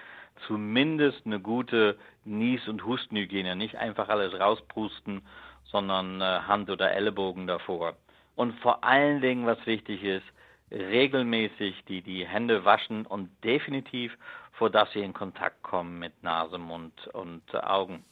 zumindest 0.46 1.24
eine 1.24 1.40
gute 1.40 1.98
Nies- 2.24 2.68
und 2.68 2.84
Hustenhygiene, 2.84 3.56
nicht 3.56 3.76
einfach 3.76 4.08
alles 4.08 4.38
rausprusten, 4.38 5.22
sondern 5.64 6.20
äh, 6.20 6.40
Hand 6.46 6.70
oder 6.70 6.92
Ellenbogen 6.92 7.46
davor. 7.46 7.96
Und 8.36 8.58
vor 8.60 8.84
allen 8.84 9.20
Dingen, 9.20 9.46
was 9.46 9.64
wichtig 9.66 10.02
ist, 10.04 10.26
regelmäßig 10.70 11.84
die, 11.88 12.02
die 12.02 12.26
Hände 12.26 12.64
waschen 12.64 13.06
und 13.06 13.30
definitiv, 13.42 14.16
vor 14.52 14.70
dass 14.70 14.90
sie 14.92 15.00
in 15.00 15.14
Kontakt 15.14 15.62
kommen 15.62 15.98
mit 15.98 16.22
Nase, 16.22 16.58
Mund 16.58 17.08
und 17.12 17.42
Augen. 17.54 18.04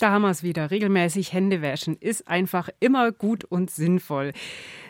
Da 0.00 0.12
haben 0.12 0.22
wir 0.22 0.30
es 0.30 0.42
wieder. 0.42 0.70
Regelmäßig 0.70 1.34
Hände 1.34 1.60
waschen 1.60 1.94
ist 1.94 2.26
einfach 2.26 2.70
immer 2.80 3.12
gut 3.12 3.44
und 3.44 3.70
sinnvoll. 3.70 4.32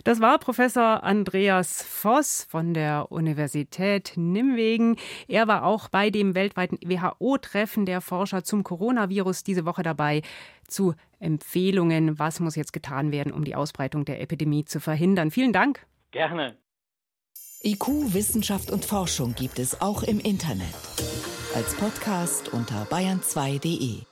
Das 0.04 0.20
war 0.20 0.38
Professor 0.38 1.02
Andreas 1.02 1.82
Voss 1.82 2.46
von 2.48 2.74
der 2.74 3.10
Universität 3.10 4.12
Nimwegen. 4.14 4.96
Er 5.26 5.48
war 5.48 5.64
auch 5.64 5.88
bei 5.88 6.10
dem 6.10 6.36
weltweiten 6.36 6.78
WHO-Treffen 6.80 7.86
der 7.86 8.00
Forscher 8.00 8.44
zum 8.44 8.62
Coronavirus 8.62 9.42
diese 9.42 9.66
Woche 9.66 9.82
dabei 9.82 10.22
zu 10.68 10.94
Empfehlungen, 11.18 12.20
was 12.20 12.38
muss 12.38 12.54
jetzt 12.54 12.72
getan 12.72 13.10
werden, 13.10 13.32
um 13.32 13.44
die 13.44 13.56
Ausbreitung 13.56 14.04
der 14.04 14.20
Epidemie 14.20 14.64
zu 14.64 14.78
verhindern. 14.78 15.32
Vielen 15.32 15.52
Dank. 15.52 15.84
Gerne. 16.12 16.56
IQ, 17.64 18.14
Wissenschaft 18.14 18.70
und 18.70 18.84
Forschung 18.84 19.34
gibt 19.34 19.58
es 19.58 19.80
auch 19.80 20.04
im 20.04 20.20
Internet. 20.20 20.72
Als 21.56 21.74
Podcast 21.74 22.52
unter 22.52 22.84
bayern2.de. 22.84 24.09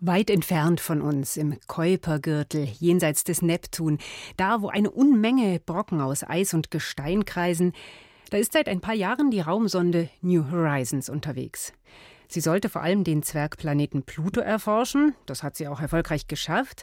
Weit 0.00 0.28
entfernt 0.28 0.80
von 0.80 1.00
uns, 1.00 1.38
im 1.38 1.58
Kuipergürtel, 1.68 2.68
jenseits 2.78 3.24
des 3.24 3.40
Neptun, 3.40 3.98
da 4.36 4.60
wo 4.60 4.68
eine 4.68 4.90
Unmenge 4.90 5.58
Brocken 5.58 6.02
aus 6.02 6.22
Eis 6.22 6.52
und 6.52 6.70
Gestein 6.70 7.24
kreisen, 7.24 7.72
da 8.28 8.36
ist 8.36 8.52
seit 8.52 8.68
ein 8.68 8.82
paar 8.82 8.94
Jahren 8.94 9.30
die 9.30 9.40
Raumsonde 9.40 10.10
New 10.20 10.50
Horizons 10.50 11.08
unterwegs. 11.08 11.72
Sie 12.28 12.40
sollte 12.40 12.68
vor 12.68 12.82
allem 12.82 13.04
den 13.04 13.22
Zwergplaneten 13.22 14.02
Pluto 14.02 14.40
erforschen, 14.40 15.14
das 15.24 15.42
hat 15.42 15.56
sie 15.56 15.66
auch 15.66 15.80
erfolgreich 15.80 16.26
geschafft. 16.26 16.82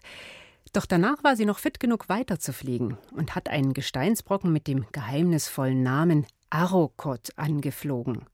Doch 0.71 0.87
danach 0.87 1.23
war 1.23 1.35
sie 1.35 1.45
noch 1.45 1.59
fit 1.59 1.79
genug 1.79 2.09
weiterzufliegen 2.09 2.97
und 3.15 3.35
hat 3.35 3.47
einen 3.47 3.73
Gesteinsbrocken 3.73 4.51
mit 4.51 4.65
dem 4.67 4.87
geheimnisvollen 4.91 5.83
Namen 5.83 6.25
Arrokot 6.49 7.29
angeflogen. 7.35 8.25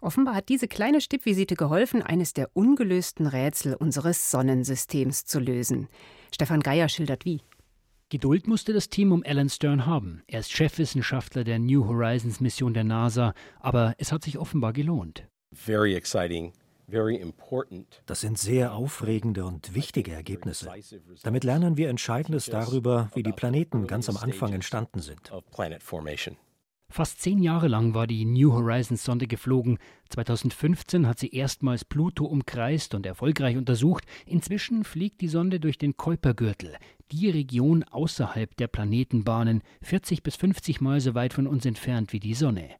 Offenbar 0.00 0.34
hat 0.34 0.48
diese 0.48 0.68
kleine 0.68 1.00
Stippvisite 1.00 1.56
geholfen, 1.56 2.02
eines 2.02 2.32
der 2.32 2.50
ungelösten 2.54 3.26
Rätsel 3.26 3.74
unseres 3.74 4.30
Sonnensystems 4.30 5.24
zu 5.24 5.40
lösen. 5.40 5.88
Stefan 6.32 6.60
Geier 6.60 6.88
schildert 6.88 7.24
wie. 7.24 7.40
Geduld 8.10 8.46
musste 8.46 8.72
das 8.72 8.88
Team 8.88 9.12
um 9.12 9.22
Alan 9.26 9.50
Stern 9.50 9.84
haben. 9.84 10.22
Er 10.28 10.40
ist 10.40 10.52
Chefwissenschaftler 10.52 11.44
der 11.44 11.58
New 11.58 11.86
Horizons 11.86 12.40
Mission 12.40 12.72
der 12.72 12.84
NASA, 12.84 13.34
aber 13.60 13.94
es 13.98 14.12
hat 14.12 14.24
sich 14.24 14.38
offenbar 14.38 14.72
gelohnt. 14.72 15.26
Very 15.52 15.94
exciting. 15.94 16.52
Das 18.06 18.20
sind 18.22 18.38
sehr 18.38 18.72
aufregende 18.72 19.44
und 19.44 19.74
wichtige 19.74 20.12
Ergebnisse. 20.12 20.70
Damit 21.22 21.44
lernen 21.44 21.76
wir 21.76 21.90
Entscheidendes 21.90 22.46
darüber, 22.46 23.10
wie 23.14 23.22
die 23.22 23.32
Planeten 23.32 23.86
ganz 23.86 24.08
am 24.08 24.16
Anfang 24.16 24.54
entstanden 24.54 25.00
sind. 25.00 25.30
Fast 26.90 27.20
zehn 27.20 27.42
Jahre 27.42 27.68
lang 27.68 27.92
war 27.92 28.06
die 28.06 28.24
New 28.24 28.52
Horizons 28.52 29.04
Sonde 29.04 29.26
geflogen. 29.26 29.78
2015 30.08 31.06
hat 31.06 31.18
sie 31.18 31.28
erstmals 31.28 31.84
Pluto 31.84 32.24
umkreist 32.24 32.94
und 32.94 33.04
erfolgreich 33.04 33.56
untersucht. 33.56 34.04
Inzwischen 34.26 34.84
fliegt 34.84 35.20
die 35.20 35.28
Sonde 35.28 35.60
durch 35.60 35.76
den 35.76 35.96
Kuipergürtel, 35.96 36.76
die 37.12 37.28
Region 37.28 37.84
außerhalb 37.84 38.56
der 38.56 38.68
Planetenbahnen, 38.68 39.62
40 39.82 40.22
bis 40.22 40.36
50 40.36 40.80
Mal 40.80 41.00
so 41.00 41.14
weit 41.14 41.34
von 41.34 41.46
uns 41.46 41.66
entfernt 41.66 42.12
wie 42.14 42.20
die 42.20 42.34
Sonne. 42.34 42.70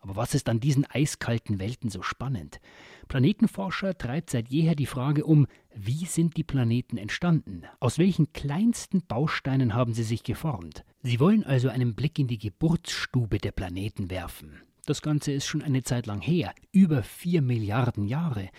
Aber 0.00 0.16
was 0.16 0.34
ist 0.34 0.48
an 0.48 0.58
diesen 0.58 0.84
eiskalten 0.84 1.60
Welten 1.60 1.88
so 1.88 2.02
spannend? 2.02 2.60
Planetenforscher 3.06 3.96
treibt 3.96 4.30
seit 4.30 4.48
jeher 4.48 4.74
die 4.74 4.86
Frage 4.86 5.24
um, 5.24 5.46
wie 5.72 6.04
sind 6.06 6.36
die 6.36 6.42
Planeten 6.42 6.98
entstanden? 6.98 7.62
Aus 7.78 7.98
welchen 7.98 8.32
kleinsten 8.32 9.06
Bausteinen 9.06 9.74
haben 9.74 9.94
sie 9.94 10.02
sich 10.02 10.24
geformt? 10.24 10.84
Sie 11.02 11.18
wollen 11.18 11.44
also 11.44 11.68
einen 11.68 11.94
Blick 11.94 12.18
in 12.18 12.28
die 12.28 12.38
Geburtsstube 12.38 13.38
der 13.38 13.52
Planeten 13.52 14.10
werfen. 14.10 14.62
Das 14.86 15.02
Ganze 15.02 15.32
ist 15.32 15.46
schon 15.46 15.62
eine 15.62 15.82
Zeit 15.82 16.06
lang 16.06 16.20
her, 16.20 16.54
über 16.70 17.02
vier 17.02 17.42
Milliarden 17.42 18.06
Jahre. 18.06 18.50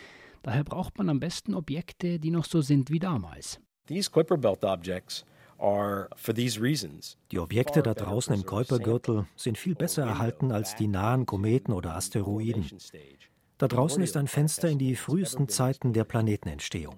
Daher 0.41 0.63
braucht 0.63 0.97
man 0.97 1.09
am 1.09 1.19
besten 1.19 1.53
Objekte, 1.53 2.19
die 2.19 2.31
noch 2.31 2.45
so 2.45 2.61
sind 2.61 2.89
wie 2.89 2.99
damals. 2.99 3.59
These 3.87 4.11
Kuiper 4.11 4.37
Belt 4.37 4.63
objects 4.63 5.25
die 7.31 7.39
Objekte 7.39 7.83
da 7.83 7.93
draußen 7.93 8.35
im 8.35 8.45
Kuipergürtel 8.45 9.25
sind 9.37 9.57
viel 9.57 9.75
besser 9.75 10.03
erhalten 10.03 10.51
als 10.51 10.75
die 10.75 10.87
nahen 10.87 11.25
Kometen 11.25 11.73
oder 11.73 11.95
Asteroiden. 11.95 12.69
Da 13.57 13.69
draußen 13.69 14.03
ist 14.03 14.17
ein 14.17 14.27
Fenster 14.27 14.67
in 14.67 14.79
die 14.79 14.95
frühesten 14.97 15.47
Zeiten 15.47 15.93
der 15.93 16.03
Planetenentstehung. 16.03 16.95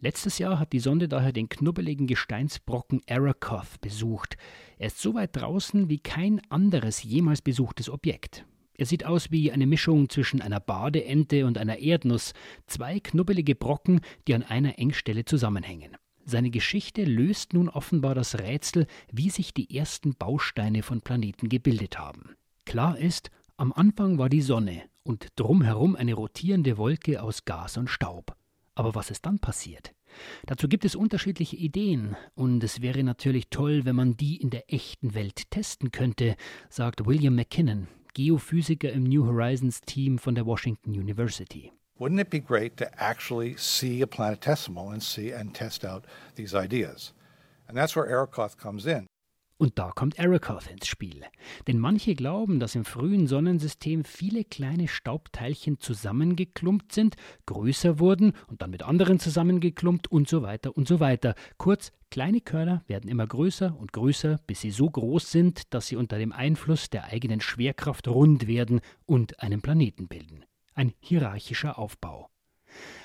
Letztes 0.00 0.38
Jahr 0.38 0.60
hat 0.60 0.72
die 0.72 0.78
Sonde 0.78 1.08
daher 1.08 1.32
den 1.32 1.48
knubbeligen 1.48 2.06
Gesteinsbrocken 2.06 3.02
Arrokoth 3.08 3.80
besucht. 3.80 4.36
Er 4.78 4.86
ist 4.86 5.00
so 5.00 5.14
weit 5.14 5.34
draußen 5.34 5.88
wie 5.88 5.98
kein 5.98 6.40
anderes 6.50 7.02
jemals 7.02 7.42
besuchtes 7.42 7.90
Objekt. 7.90 8.44
Er 8.74 8.86
sieht 8.86 9.04
aus 9.04 9.32
wie 9.32 9.50
eine 9.50 9.66
Mischung 9.66 10.08
zwischen 10.08 10.40
einer 10.40 10.60
Badeente 10.60 11.46
und 11.46 11.58
einer 11.58 11.78
Erdnuss, 11.78 12.32
zwei 12.68 13.00
knubbelige 13.00 13.56
Brocken, 13.56 14.00
die 14.28 14.34
an 14.34 14.44
einer 14.44 14.78
Engstelle 14.78 15.24
zusammenhängen. 15.24 15.96
Seine 16.24 16.50
Geschichte 16.50 17.02
löst 17.04 17.52
nun 17.52 17.68
offenbar 17.68 18.14
das 18.14 18.38
Rätsel, 18.38 18.86
wie 19.10 19.30
sich 19.30 19.52
die 19.52 19.76
ersten 19.76 20.14
Bausteine 20.14 20.84
von 20.84 21.00
Planeten 21.00 21.48
gebildet 21.48 21.98
haben. 21.98 22.36
Klar 22.66 22.98
ist, 22.98 23.30
am 23.56 23.72
Anfang 23.72 24.18
war 24.18 24.28
die 24.28 24.42
Sonne 24.42 24.82
und 25.02 25.26
drumherum 25.34 25.96
eine 25.96 26.14
rotierende 26.14 26.76
Wolke 26.76 27.20
aus 27.20 27.44
Gas 27.44 27.78
und 27.78 27.88
Staub. 27.88 28.37
Aber 28.78 28.94
was 28.94 29.10
ist 29.10 29.26
dann 29.26 29.40
passiert? 29.40 29.92
Dazu 30.46 30.68
gibt 30.68 30.84
es 30.84 30.94
unterschiedliche 30.94 31.56
Ideen, 31.56 32.16
und 32.36 32.62
es 32.62 32.80
wäre 32.80 33.02
natürlich 33.02 33.48
toll, 33.50 33.84
wenn 33.84 33.96
man 33.96 34.16
die 34.16 34.36
in 34.36 34.50
der 34.50 34.72
echten 34.72 35.14
Welt 35.14 35.50
testen 35.50 35.90
könnte, 35.90 36.36
sagt 36.68 37.04
William 37.04 37.34
McKinnon, 37.34 37.88
Geophysiker 38.14 38.92
im 38.92 39.02
New 39.02 39.26
Horizons 39.26 39.80
Team 39.80 40.16
von 40.16 40.36
der 40.36 40.46
Washington 40.46 40.92
University. 40.92 41.72
Wouldn't 41.98 42.20
it 42.20 42.30
be 42.30 42.38
great 42.38 42.76
to 42.76 42.84
actually 42.98 43.56
see 43.58 44.00
a 44.00 44.06
planetesimal 44.06 44.92
and 44.92 45.02
see 45.02 45.34
and 45.34 45.52
test 45.52 45.84
out 45.84 46.04
these 46.36 46.54
ideas? 46.54 47.12
And 47.66 47.76
that's 47.76 47.96
where 47.96 48.06
Arakoth 48.06 48.56
comes 48.56 48.86
in. 48.86 49.08
Und 49.58 49.78
da 49.78 49.90
kommt 49.90 50.18
Arakoth 50.18 50.70
ins 50.70 50.86
Spiel. 50.86 51.22
Denn 51.66 51.78
manche 51.78 52.14
glauben, 52.14 52.60
dass 52.60 52.74
im 52.74 52.84
frühen 52.84 53.26
Sonnensystem 53.26 54.04
viele 54.04 54.44
kleine 54.44 54.88
Staubteilchen 54.88 55.78
zusammengeklumpt 55.78 56.92
sind, 56.92 57.16
größer 57.46 57.98
wurden 57.98 58.32
und 58.46 58.62
dann 58.62 58.70
mit 58.70 58.84
anderen 58.84 59.18
zusammengeklumpt 59.18 60.10
und 60.10 60.28
so 60.28 60.42
weiter 60.42 60.76
und 60.76 60.88
so 60.88 61.00
weiter. 61.00 61.34
Kurz, 61.56 61.92
kleine 62.10 62.40
Körner 62.40 62.82
werden 62.86 63.10
immer 63.10 63.26
größer 63.26 63.76
und 63.76 63.92
größer, 63.92 64.38
bis 64.46 64.60
sie 64.60 64.70
so 64.70 64.88
groß 64.88 65.30
sind, 65.30 65.74
dass 65.74 65.88
sie 65.88 65.96
unter 65.96 66.18
dem 66.18 66.32
Einfluss 66.32 66.88
der 66.88 67.04
eigenen 67.04 67.40
Schwerkraft 67.40 68.08
rund 68.08 68.46
werden 68.46 68.80
und 69.06 69.40
einen 69.42 69.60
Planeten 69.60 70.08
bilden 70.08 70.44
ein 70.78 70.94
hierarchischer 71.00 71.78
Aufbau. 71.78 72.30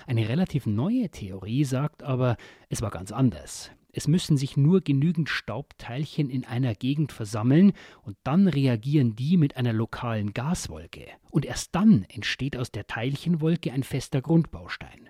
Eine 0.06 0.30
relativ 0.30 0.66
neue 0.68 1.10
Theorie 1.10 1.66
sagt 1.66 2.04
aber, 2.04 2.38
es 2.70 2.82
war 2.82 2.92
ganz 2.92 3.12
anders. 3.12 3.72
Es 3.96 4.08
müssen 4.08 4.38
sich 4.38 4.58
nur 4.58 4.82
genügend 4.82 5.30
Staubteilchen 5.30 6.30
in 6.30 6.46
einer 6.46 6.74
Gegend 6.74 7.12
versammeln 7.12 7.74
und 8.02 8.18
dann 8.24 8.48
reagieren 8.48 9.16
die 9.16 9.38
mit 9.38 9.56
einer 9.56 9.72
lokalen 9.72 10.34
Gaswolke. 10.34 11.06
Und 11.30 11.46
erst 11.46 11.76
dann 11.76 12.04
entsteht 12.10 12.58
aus 12.58 12.72
der 12.72 12.88
Teilchenwolke 12.88 13.72
ein 13.72 13.84
fester 13.84 14.22
Grundbaustein. 14.22 15.10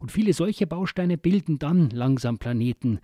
Und 0.00 0.10
viele 0.10 0.32
solche 0.32 0.66
Bausteine 0.66 1.16
bilden 1.16 1.60
dann 1.60 1.88
langsam 1.90 2.38
Planeten. 2.38 2.98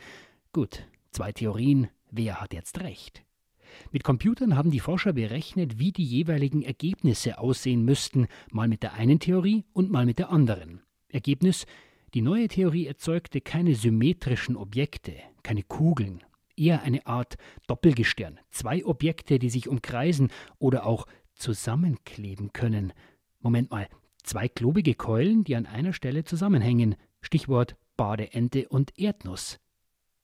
Gut, 0.53 0.89
zwei 1.13 1.31
Theorien, 1.31 1.87
wer 2.11 2.41
hat 2.41 2.53
jetzt 2.53 2.81
recht? 2.81 3.23
Mit 3.93 4.03
Computern 4.03 4.57
haben 4.57 4.73
die 4.73 4.81
Forscher 4.81 5.13
berechnet, 5.13 5.79
wie 5.79 5.93
die 5.93 6.05
jeweiligen 6.05 6.63
Ergebnisse 6.63 7.39
aussehen 7.39 7.85
müssten, 7.85 8.27
mal 8.51 8.67
mit 8.67 8.83
der 8.83 8.95
einen 8.95 9.21
Theorie 9.21 9.65
und 9.73 9.91
mal 9.91 10.05
mit 10.05 10.19
der 10.19 10.31
anderen. 10.31 10.83
Ergebnis 11.09 11.65
die 12.15 12.23
neue 12.23 12.49
Theorie 12.49 12.87
erzeugte 12.87 13.41
keine 13.41 13.75
symmetrischen 13.75 14.57
Objekte, 14.57 15.15
keine 15.43 15.63
Kugeln. 15.63 16.23
Eher 16.57 16.83
eine 16.83 17.07
Art 17.07 17.37
Doppelgestirn. 17.67 18.39
Zwei 18.51 18.85
Objekte, 18.85 19.39
die 19.39 19.49
sich 19.49 19.69
umkreisen 19.69 20.31
oder 20.59 20.85
auch 20.85 21.07
zusammenkleben 21.35 22.53
können. 22.53 22.93
Moment 23.41 23.71
mal, 23.71 23.89
zwei 24.23 24.49
klobige 24.49 24.95
Keulen, 24.95 25.45
die 25.45 25.57
an 25.57 25.67
einer 25.67 25.95
Stelle 25.95 26.25
zusammenhängen. 26.25 26.97
Stichwort 27.23 27.77
Badeente 27.97 28.69
und 28.69 28.99
Erdnuss. 28.99 29.59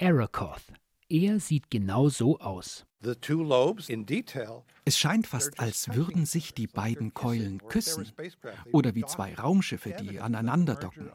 Arakoth. 0.01 0.73
Er 1.09 1.41
sieht 1.41 1.71
genau 1.71 2.09
so 2.09 2.39
aus. 2.39 2.85
Es 4.85 4.99
scheint 4.99 5.27
fast, 5.27 5.61
als 5.61 5.95
würden 5.95 6.27
sich 6.27 6.53
die 6.53 6.67
beiden 6.67 7.15
Keulen 7.15 7.67
küssen. 7.69 8.13
Oder 8.73 8.95
wie 8.95 9.05
zwei 9.05 9.35
Raumschiffe, 9.35 9.95
die 10.01 10.21
aneinander 10.21 10.75
docken. 10.75 11.11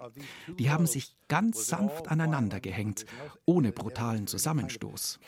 Die 0.58 0.72
haben 0.72 0.88
sich 0.88 1.16
ganz 1.28 1.68
sanft 1.68 2.08
aneinander 2.08 2.60
gehängt, 2.60 3.06
ohne 3.46 3.72
brutalen 3.72 4.28
Zusammenstoß. 4.28 5.20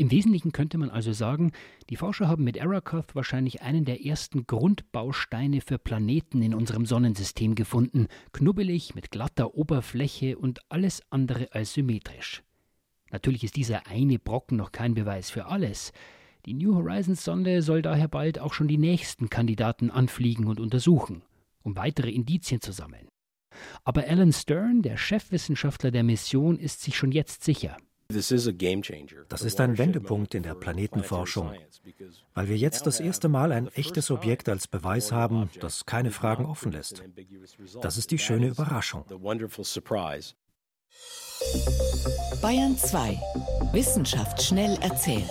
Im 0.00 0.12
Wesentlichen 0.12 0.52
könnte 0.52 0.78
man 0.78 0.90
also 0.90 1.12
sagen, 1.12 1.50
die 1.90 1.96
Forscher 1.96 2.28
haben 2.28 2.44
mit 2.44 2.62
Arakoth 2.62 3.16
wahrscheinlich 3.16 3.62
einen 3.62 3.84
der 3.84 4.06
ersten 4.06 4.46
Grundbausteine 4.46 5.60
für 5.60 5.76
Planeten 5.76 6.40
in 6.40 6.54
unserem 6.54 6.86
Sonnensystem 6.86 7.56
gefunden, 7.56 8.06
knubbelig 8.30 8.94
mit 8.94 9.10
glatter 9.10 9.56
Oberfläche 9.56 10.38
und 10.38 10.60
alles 10.68 11.02
andere 11.10 11.48
als 11.50 11.74
symmetrisch. 11.74 12.44
Natürlich 13.10 13.42
ist 13.42 13.56
dieser 13.56 13.88
eine 13.88 14.20
Brocken 14.20 14.56
noch 14.56 14.70
kein 14.70 14.94
Beweis 14.94 15.30
für 15.30 15.46
alles. 15.46 15.92
Die 16.46 16.54
New 16.54 16.76
Horizons 16.76 17.24
Sonde 17.24 17.60
soll 17.60 17.82
daher 17.82 18.06
bald 18.06 18.38
auch 18.38 18.54
schon 18.54 18.68
die 18.68 18.78
nächsten 18.78 19.28
Kandidaten 19.28 19.90
anfliegen 19.90 20.46
und 20.46 20.60
untersuchen, 20.60 21.22
um 21.64 21.74
weitere 21.74 22.10
Indizien 22.12 22.60
zu 22.60 22.70
sammeln. 22.70 23.08
Aber 23.82 24.04
Alan 24.06 24.32
Stern, 24.32 24.82
der 24.82 24.96
Chefwissenschaftler 24.96 25.90
der 25.90 26.04
Mission, 26.04 26.56
ist 26.56 26.82
sich 26.82 26.96
schon 26.96 27.10
jetzt 27.10 27.42
sicher. 27.42 27.76
Das 28.10 29.42
ist 29.42 29.60
ein 29.60 29.76
Wendepunkt 29.76 30.34
in 30.34 30.42
der 30.42 30.54
Planetenforschung, 30.54 31.52
weil 32.32 32.48
wir 32.48 32.56
jetzt 32.56 32.86
das 32.86 33.00
erste 33.00 33.28
Mal 33.28 33.52
ein 33.52 33.68
echtes 33.74 34.10
Objekt 34.10 34.48
als 34.48 34.66
Beweis 34.66 35.12
haben, 35.12 35.50
das 35.60 35.84
keine 35.84 36.10
Fragen 36.10 36.46
offen 36.46 36.72
lässt. 36.72 37.02
Das 37.82 37.98
ist 37.98 38.10
die 38.10 38.18
schöne 38.18 38.46
Überraschung. 38.46 39.04
Bayern 42.40 42.78
2. 42.78 43.20
Wissenschaft 43.72 44.42
schnell 44.42 44.78
erzählt. 44.80 45.28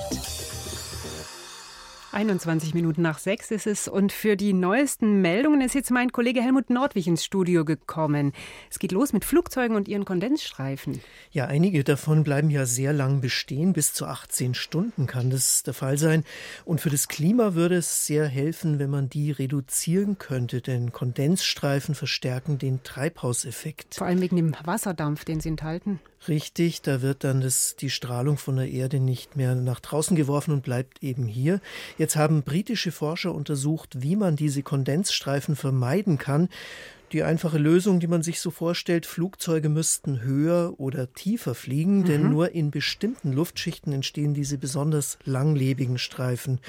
21 2.11 2.73
Minuten 2.73 3.01
nach 3.01 3.19
sechs 3.19 3.51
ist 3.51 3.67
es 3.67 3.87
und 3.87 4.11
für 4.11 4.37
die 4.37 4.53
neuesten 4.53 5.21
Meldungen 5.21 5.61
ist 5.61 5.75
jetzt 5.75 5.91
mein 5.91 6.11
Kollege 6.11 6.41
Helmut 6.41 6.69
Nordwig 6.69 7.05
ins 7.07 7.23
Studio 7.23 7.65
gekommen. 7.65 8.33
Es 8.69 8.79
geht 8.79 8.91
los 8.91 9.11
mit 9.11 9.25
Flugzeugen 9.25 9.75
und 9.75 9.87
ihren 9.87 10.05
Kondensstreifen. 10.05 11.01
Ja, 11.31 11.45
einige 11.45 11.83
davon 11.83 12.23
bleiben 12.23 12.49
ja 12.49 12.65
sehr 12.65 12.93
lang 12.93 13.19
bestehen. 13.19 13.73
Bis 13.73 13.93
zu 13.93 14.05
18 14.05 14.53
Stunden 14.53 15.05
kann 15.05 15.29
das 15.29 15.63
der 15.63 15.73
Fall 15.73 15.97
sein. 15.97 16.23
Und 16.63 16.79
für 16.79 16.89
das 16.89 17.07
Klima 17.07 17.55
würde 17.55 17.75
es 17.75 18.05
sehr 18.05 18.25
helfen, 18.25 18.79
wenn 18.79 18.89
man 18.89 19.09
die 19.09 19.31
reduzieren 19.31 20.17
könnte, 20.17 20.61
denn 20.61 20.91
Kondensstreifen 20.91 21.93
verstärken 21.93 22.57
den 22.57 22.83
Treibhauseffekt. 22.83 23.95
Vor 23.95 24.07
allem 24.07 24.21
wegen 24.21 24.37
dem 24.37 24.55
Wasserdampf, 24.63 25.25
den 25.25 25.41
sie 25.41 25.49
enthalten. 25.49 25.99
Richtig, 26.27 26.81
da 26.81 27.01
wird 27.01 27.23
dann 27.23 27.41
das, 27.41 27.75
die 27.75 27.89
Strahlung 27.89 28.37
von 28.37 28.57
der 28.57 28.69
Erde 28.69 28.99
nicht 28.99 29.35
mehr 29.35 29.55
nach 29.55 29.79
draußen 29.79 30.15
geworfen 30.15 30.51
und 30.51 30.63
bleibt 30.63 31.03
eben 31.03 31.25
hier. 31.25 31.61
Jetzt 31.97 32.15
haben 32.15 32.43
britische 32.43 32.91
Forscher 32.91 33.33
untersucht, 33.33 34.01
wie 34.01 34.15
man 34.15 34.35
diese 34.35 34.63
Kondensstreifen 34.63 35.55
vermeiden 35.55 36.17
kann. 36.17 36.49
Die 37.13 37.23
einfache 37.23 37.57
Lösung, 37.57 38.01
die 38.01 38.07
man 38.07 38.21
sich 38.21 38.41
so 38.41 38.51
vorstellt, 38.51 39.05
Flugzeuge 39.05 39.69
müssten 39.69 40.21
höher 40.21 40.73
oder 40.77 41.13
tiefer 41.13 41.55
fliegen, 41.55 41.99
mhm. 41.99 42.05
denn 42.05 42.29
nur 42.29 42.51
in 42.51 42.69
bestimmten 42.69 43.31
Luftschichten 43.31 43.93
entstehen 43.93 44.33
diese 44.33 44.57
besonders 44.57 45.17
langlebigen 45.23 45.97
Streifen. 45.97 46.59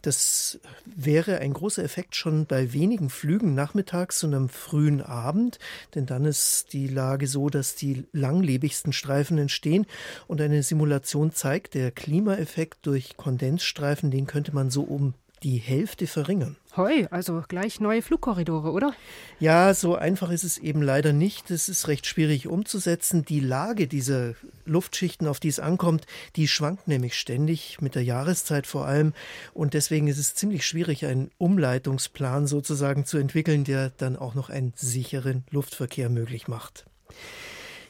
Das 0.00 0.60
wäre 0.86 1.38
ein 1.38 1.52
großer 1.52 1.84
Effekt 1.84 2.16
schon 2.16 2.46
bei 2.46 2.72
wenigen 2.72 3.10
Flügen 3.10 3.54
nachmittags 3.54 4.24
und 4.24 4.32
am 4.32 4.48
frühen 4.48 5.02
Abend, 5.02 5.58
denn 5.94 6.06
dann 6.06 6.24
ist 6.24 6.72
die 6.72 6.88
Lage 6.88 7.26
so, 7.26 7.50
dass 7.50 7.74
die 7.74 8.04
langlebigsten 8.12 8.94
Streifen 8.94 9.36
entstehen 9.36 9.84
und 10.26 10.40
eine 10.40 10.62
Simulation 10.62 11.32
zeigt, 11.32 11.74
der 11.74 11.90
Klimaeffekt 11.90 12.86
durch 12.86 13.18
Kondensstreifen, 13.18 14.10
den 14.10 14.26
könnte 14.26 14.54
man 14.54 14.70
so 14.70 14.82
um 14.82 15.12
die 15.42 15.58
Hälfte 15.58 16.06
verringern. 16.06 16.56
Hoi, 16.76 17.06
also 17.10 17.42
gleich 17.48 17.80
neue 17.80 18.00
Flugkorridore, 18.00 18.70
oder? 18.70 18.94
Ja, 19.38 19.74
so 19.74 19.94
einfach 19.94 20.30
ist 20.30 20.44
es 20.44 20.56
eben 20.56 20.80
leider 20.80 21.12
nicht. 21.12 21.50
Es 21.50 21.68
ist 21.68 21.86
recht 21.88 22.06
schwierig 22.06 22.48
umzusetzen. 22.48 23.24
Die 23.26 23.40
Lage 23.40 23.86
dieser 23.86 24.34
Luftschichten, 24.64 25.26
auf 25.28 25.38
die 25.38 25.48
es 25.48 25.60
ankommt, 25.60 26.06
die 26.36 26.48
schwankt 26.48 26.88
nämlich 26.88 27.18
ständig, 27.18 27.82
mit 27.82 27.94
der 27.94 28.04
Jahreszeit 28.04 28.66
vor 28.66 28.86
allem. 28.86 29.12
Und 29.52 29.74
deswegen 29.74 30.06
ist 30.06 30.18
es 30.18 30.34
ziemlich 30.34 30.66
schwierig, 30.66 31.04
einen 31.04 31.30
Umleitungsplan 31.36 32.46
sozusagen 32.46 33.04
zu 33.04 33.18
entwickeln, 33.18 33.64
der 33.64 33.90
dann 33.90 34.16
auch 34.16 34.34
noch 34.34 34.48
einen 34.48 34.72
sicheren 34.74 35.44
Luftverkehr 35.50 36.08
möglich 36.08 36.48
macht. 36.48 36.86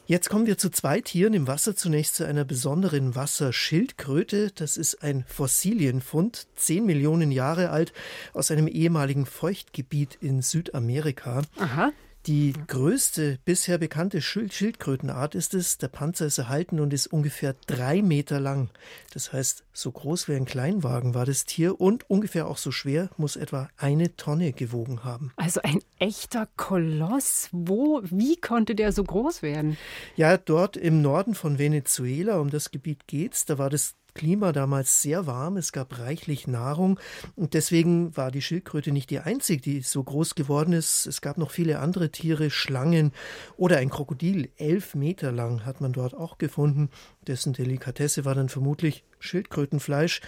Jetzt 0.05 0.29
kommen 0.29 0.47
wir 0.47 0.59
zu 0.59 0.69
zwei 0.71 1.01
Tieren 1.01 1.33
im 1.33 1.47
Wasser. 1.47 1.77
Zunächst 1.77 2.17
zu 2.17 2.27
einer 2.27 2.45
besonderen 2.45 3.15
Wasserschildkröte. 3.15 4.51
Das 4.53 4.77
ist 4.77 5.03
ein 5.03 5.25
Fossilienfund, 5.29 6.49
zehn 6.57 6.85
Millionen 6.85 7.31
Jahre 7.31 7.71
alt, 7.71 7.93
aus 8.33 8.51
einem 8.51 8.67
ehemaligen 8.67 9.27
Feuchtgebiet 9.27 10.19
in 10.21 10.43
Südamerika. 10.43 11.43
Aha. 11.57 11.93
Die 12.27 12.53
größte 12.69 13.41
bisher 13.45 13.79
bekannte 13.79 14.23
Schildkrötenart 14.23 15.35
ist 15.35 15.55
es. 15.55 15.79
Der 15.79 15.89
Panzer 15.89 16.27
ist 16.27 16.39
erhalten 16.39 16.79
und 16.79 16.93
ist 16.93 17.09
ungefähr 17.09 17.57
drei 17.67 18.01
Meter 18.01 18.39
lang. 18.39 18.71
Das 19.13 19.33
heißt, 19.33 19.65
so 19.73 19.91
groß 19.91 20.29
wie 20.29 20.35
ein 20.35 20.45
Kleinwagen 20.45 21.15
war 21.15 21.27
das 21.27 21.47
Tier 21.47 21.81
und 21.81 22.09
ungefähr 22.09 22.47
auch 22.47 22.59
so 22.59 22.71
schwer, 22.71 23.11
muss 23.17 23.35
etwa 23.35 23.69
eine 23.77 24.15
Tonne 24.15 24.53
gewogen 24.53 25.03
haben. 25.03 25.33
Also 25.35 25.63
ein 25.63 25.81
echter 25.99 26.47
Koloss. 26.57 27.49
Wo, 27.51 28.01
wie 28.05 28.37
konnte 28.37 28.77
der 28.77 28.93
so 28.93 29.03
groß 29.03 29.43
werden? 29.43 29.77
Ja, 30.15 30.37
dort 30.37 30.77
im 30.77 31.03
Norden 31.03 31.35
von 31.35 31.59
Venezuela, 31.59 32.39
um 32.39 32.51
das 32.51 32.71
Gebiet 32.71 33.09
geht's, 33.09 33.47
da 33.47 33.59
war 33.59 33.69
das 33.69 33.97
Klima 34.15 34.53
damals 34.53 35.03
sehr 35.03 35.27
warm, 35.27 35.57
es 35.57 35.73
gab 35.73 35.99
reichlich 35.99 36.47
Nahrung 36.47 37.01
und 37.35 37.55
deswegen 37.55 38.17
war 38.17 38.31
die 38.31 38.43
Schildkröte 38.43 38.93
nicht 38.93 39.11
die 39.11 39.21
einzige, 39.21 39.63
die 39.63 39.81
so 39.81 40.03
groß 40.03 40.35
geworden 40.35 40.73
ist. 40.73 41.07
Es 41.07 41.21
gab 41.21 41.39
noch 41.39 41.51
viele 41.51 41.79
andere 41.79 42.11
Tiere, 42.11 42.51
Schlangen 42.51 43.13
oder 43.57 43.79
ein 43.79 43.91
Krokodil, 43.91 44.51
elf 44.57 44.95
Meter 44.95 45.33
lang 45.33 45.65
hat 45.65 45.81
man 45.81 45.93
dort 45.93 46.15
auch 46.15 46.39
gefunden. 46.39 46.91
Dessen 47.27 47.53
Delikatesse 47.53 48.25
war 48.25 48.35
dann 48.35 48.49
vermutlich 48.49 49.05
Schildkrötenfleisch. 49.19 50.21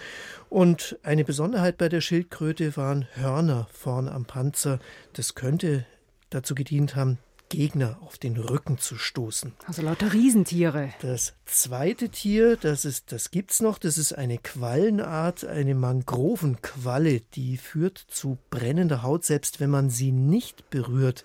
Und 0.49 0.97
eine 1.03 1.23
Besonderheit 1.23 1.77
bei 1.77 1.89
der 1.89 2.01
Schildkröte 2.01 2.75
waren 2.77 3.07
Hörner 3.13 3.67
vorn 3.71 4.07
am 4.07 4.25
Panzer. 4.25 4.79
Das 5.13 5.35
könnte 5.35 5.85
dazu 6.29 6.55
gedient 6.55 6.95
haben, 6.95 7.19
Gegner 7.49 7.99
auf 8.01 8.17
den 8.17 8.37
Rücken 8.37 8.77
zu 8.77 8.97
stoßen. 8.97 9.53
Also 9.65 9.81
lauter 9.81 10.13
Riesentiere. 10.13 10.89
Das 11.01 11.33
zweite 11.45 12.09
Tier, 12.09 12.57
das 12.57 12.85
ist, 12.85 13.11
das 13.11 13.31
gibt's 13.31 13.61
noch, 13.61 13.77
das 13.77 13.97
ist 13.97 14.13
eine 14.13 14.37
Quallenart, 14.37 15.45
eine 15.45 15.75
Mangrovenqualle, 15.75 17.21
die 17.33 17.57
führt 17.57 17.97
zu 17.97 18.37
brennender 18.49 19.03
Haut, 19.03 19.25
selbst 19.25 19.59
wenn 19.59 19.69
man 19.69 19.89
sie 19.89 20.11
nicht 20.11 20.69
berührt. 20.69 21.23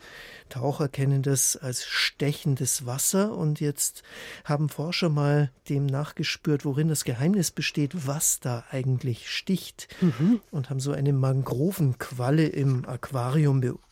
Taucher 0.49 0.89
kennen 0.89 1.23
das 1.23 1.57
als 1.57 1.85
stechendes 1.85 2.85
Wasser 2.87 3.37
und 3.37 3.61
jetzt 3.61 4.03
haben 4.45 4.69
Forscher 4.69 5.09
mal 5.09 5.51
dem 5.69 5.87
nachgespürt, 5.87 6.65
worin 6.65 6.89
das 6.89 7.05
Geheimnis 7.05 7.51
besteht, 7.51 8.07
was 8.07 8.41
da 8.41 8.65
eigentlich 8.71 9.31
sticht 9.31 9.89
mhm. 10.01 10.41
und 10.51 10.71
haben 10.71 10.81
so 10.81 10.93
eine 10.93 11.13
Mangrovenqualle 11.13 12.47
im 12.47 12.85
Aquarium 12.87 13.61
beobachtet. 13.61 13.90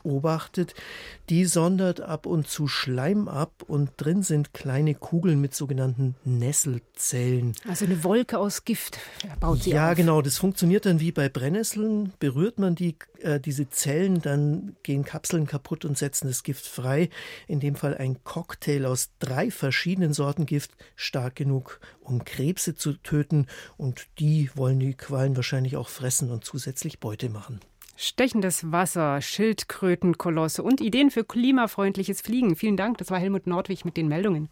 Die 1.29 1.45
sondert 1.45 2.01
ab 2.01 2.25
und 2.27 2.49
zu 2.49 2.67
Schleim 2.69 3.29
ab 3.29 3.63
und 3.67 3.91
drin 3.99 4.23
sind 4.23 4.55
kleine 4.55 4.95
Kugeln 4.95 5.41
mit 5.41 5.55
sogenannten 5.55 6.15
Nesselzellen. 6.25 7.55
Also 7.69 7.85
eine 7.85 8.03
Wolke 8.05 8.39
aus 8.39 8.65
Gift 8.65 8.99
baut 9.41 9.63
sie 9.63 9.71
Ja, 9.71 9.91
auf. 9.91 9.97
genau. 9.97 10.23
Das 10.23 10.39
funktioniert 10.39 10.87
dann 10.87 11.01
wie 11.01 11.13
bei 11.13 11.29
Brennnesseln. 11.29 12.13
Berührt 12.19 12.59
man 12.59 12.75
die, 12.75 12.97
äh, 13.21 13.41
diese 13.41 13.69
Zellen, 13.69 14.21
dann 14.23 14.77
gehen 14.83 15.05
Kapseln 15.05 15.47
kaputt 15.47 15.85
und 15.85 15.99
setzen 15.99 16.29
das 16.29 16.43
Gift 16.43 16.67
frei. 16.67 17.11
In 17.47 17.61
dem 17.61 17.75
Fall 17.75 17.97
ein 17.97 18.23
Cocktail 18.25 18.87
aus 18.87 19.11
drei 19.19 19.51
verschiedenen 19.51 20.13
Sorten 20.13 20.47
Gift, 20.47 20.71
stark 20.97 21.37
genug, 21.37 21.81
um 22.01 22.25
Krebse 22.25 22.75
zu 22.75 22.95
töten. 22.95 23.47
Und 23.77 24.07
die 24.19 24.51
wollen 24.55 24.79
die 24.81 24.95
Quallen 24.95 25.37
wahrscheinlich 25.37 25.77
auch 25.77 25.89
fressen 25.89 26.31
und 26.31 26.45
zusätzlich 26.45 27.01
Beute 27.01 27.29
machen. 27.29 27.61
Stechendes 28.01 28.71
Wasser, 28.71 29.21
Schildkrötenkolosse 29.21 30.63
und 30.63 30.81
Ideen 30.81 31.11
für 31.11 31.25
klimafreundliches 31.25 32.21
Fliegen. 32.21 32.55
Vielen 32.55 32.77
Dank, 32.77 32.99
das 32.99 33.11
war 33.11 33.19
Helmut 33.19 33.49
Nordwig 33.49 33.85
mit 33.85 33.97
den 33.97 34.07
Meldungen. 34.07 34.51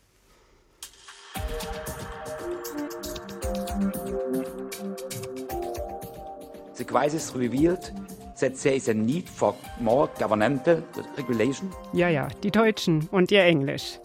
The 6.74 6.84
crisis 6.84 7.36
revealed 7.36 7.92
that 8.40 8.60
there 8.60 8.74
is 8.74 8.88
a 8.88 8.94
need 8.94 9.28
for 9.28 9.54
more 9.78 10.10
governmental 10.18 10.82
regulation. 11.16 11.70
Ja, 11.92 12.08
ja, 12.08 12.26
die 12.42 12.50
Deutschen 12.50 13.06
und 13.12 13.30
ihr 13.30 13.44
Englisch. 13.44 14.00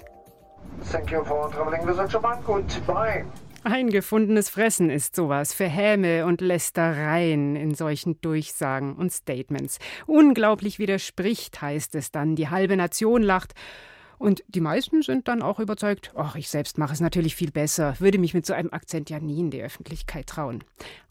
Thank 0.91 1.09
you 1.09 1.23
for 1.23 1.49
traveling 1.49 1.87
with 1.87 1.97
Deutsche 1.97 2.19
Bank 2.19 2.47
und 2.47 2.69
bye. 3.63 3.71
Ein 3.71 3.89
gefundenes 3.89 4.49
Fressen 4.49 4.89
ist 4.89 5.15
sowas 5.15 5.53
für 5.53 5.67
Häme 5.67 6.25
und 6.25 6.41
Lästereien 6.41 7.55
in 7.55 7.75
solchen 7.75 8.19
Durchsagen 8.21 8.95
und 8.95 9.11
Statements. 9.11 9.79
Unglaublich 10.07 10.79
widerspricht, 10.79 11.61
heißt 11.61 11.95
es 11.95 12.11
dann. 12.11 12.35
Die 12.35 12.49
halbe 12.49 12.75
Nation 12.75 13.21
lacht. 13.21 13.53
Und 14.17 14.43
die 14.47 14.61
meisten 14.61 15.01
sind 15.01 15.27
dann 15.27 15.41
auch 15.41 15.59
überzeugt, 15.59 16.11
ach, 16.15 16.35
ich 16.35 16.49
selbst 16.49 16.77
mache 16.77 16.93
es 16.93 16.99
natürlich 16.99 17.35
viel 17.35 17.51
besser, 17.51 17.95
würde 17.99 18.19
mich 18.19 18.35
mit 18.35 18.45
so 18.45 18.53
einem 18.53 18.71
Akzent 18.71 19.09
ja 19.09 19.19
nie 19.19 19.39
in 19.39 19.49
die 19.49 19.63
Öffentlichkeit 19.63 20.27
trauen. 20.27 20.63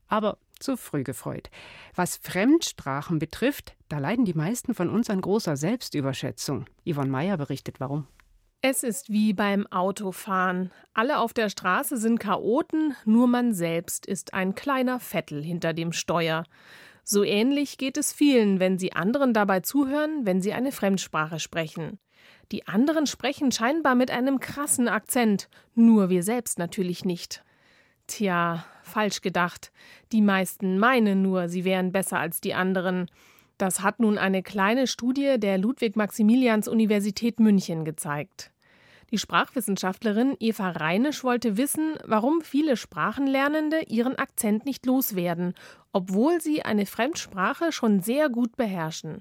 Aber 0.06 0.38
zu 0.60 0.76
früh 0.76 1.02
gefreut. 1.02 1.50
Was 1.94 2.18
Fremdsprachen 2.18 3.18
betrifft, 3.18 3.74
da 3.88 3.98
leiden 3.98 4.24
die 4.24 4.34
meisten 4.34 4.74
von 4.74 4.88
uns 4.88 5.10
an 5.10 5.20
großer 5.20 5.56
Selbstüberschätzung. 5.56 6.66
Yvonne 6.86 7.10
Meyer 7.10 7.36
berichtet 7.36 7.80
warum. 7.80 8.06
Es 8.62 8.82
ist 8.82 9.10
wie 9.10 9.32
beim 9.32 9.66
Autofahren. 9.68 10.70
Alle 10.92 11.18
auf 11.18 11.32
der 11.32 11.48
Straße 11.48 11.96
sind 11.96 12.20
Chaoten, 12.20 12.94
nur 13.06 13.26
man 13.26 13.54
selbst 13.54 14.04
ist 14.04 14.34
ein 14.34 14.54
kleiner 14.54 15.00
Vettel 15.00 15.42
hinter 15.42 15.72
dem 15.72 15.92
Steuer. 15.92 16.44
So 17.02 17.24
ähnlich 17.24 17.78
geht 17.78 17.96
es 17.96 18.12
vielen, 18.12 18.60
wenn 18.60 18.78
sie 18.78 18.92
anderen 18.92 19.32
dabei 19.32 19.60
zuhören, 19.60 20.26
wenn 20.26 20.42
sie 20.42 20.52
eine 20.52 20.72
Fremdsprache 20.72 21.40
sprechen. 21.40 21.98
Die 22.52 22.68
anderen 22.68 23.06
sprechen 23.06 23.50
scheinbar 23.50 23.94
mit 23.94 24.10
einem 24.10 24.40
krassen 24.40 24.88
Akzent, 24.88 25.48
nur 25.74 26.10
wir 26.10 26.22
selbst 26.22 26.58
natürlich 26.58 27.06
nicht. 27.06 27.42
Tja, 28.08 28.66
falsch 28.82 29.22
gedacht. 29.22 29.72
Die 30.12 30.20
meisten 30.20 30.78
meinen 30.78 31.22
nur, 31.22 31.48
sie 31.48 31.64
wären 31.64 31.92
besser 31.92 32.18
als 32.18 32.42
die 32.42 32.52
anderen. 32.52 33.10
Das 33.60 33.82
hat 33.82 34.00
nun 34.00 34.16
eine 34.16 34.42
kleine 34.42 34.86
Studie 34.86 35.38
der 35.38 35.58
Ludwig-Maximilians-Universität 35.58 37.40
München 37.40 37.84
gezeigt. 37.84 38.52
Die 39.10 39.18
Sprachwissenschaftlerin 39.18 40.34
Eva 40.40 40.70
Reinisch 40.70 41.24
wollte 41.24 41.58
wissen, 41.58 41.98
warum 42.06 42.40
viele 42.40 42.78
Sprachenlernende 42.78 43.82
ihren 43.82 44.16
Akzent 44.16 44.64
nicht 44.64 44.86
loswerden, 44.86 45.52
obwohl 45.92 46.40
sie 46.40 46.62
eine 46.62 46.86
Fremdsprache 46.86 47.70
schon 47.70 48.00
sehr 48.00 48.30
gut 48.30 48.56
beherrschen. 48.56 49.20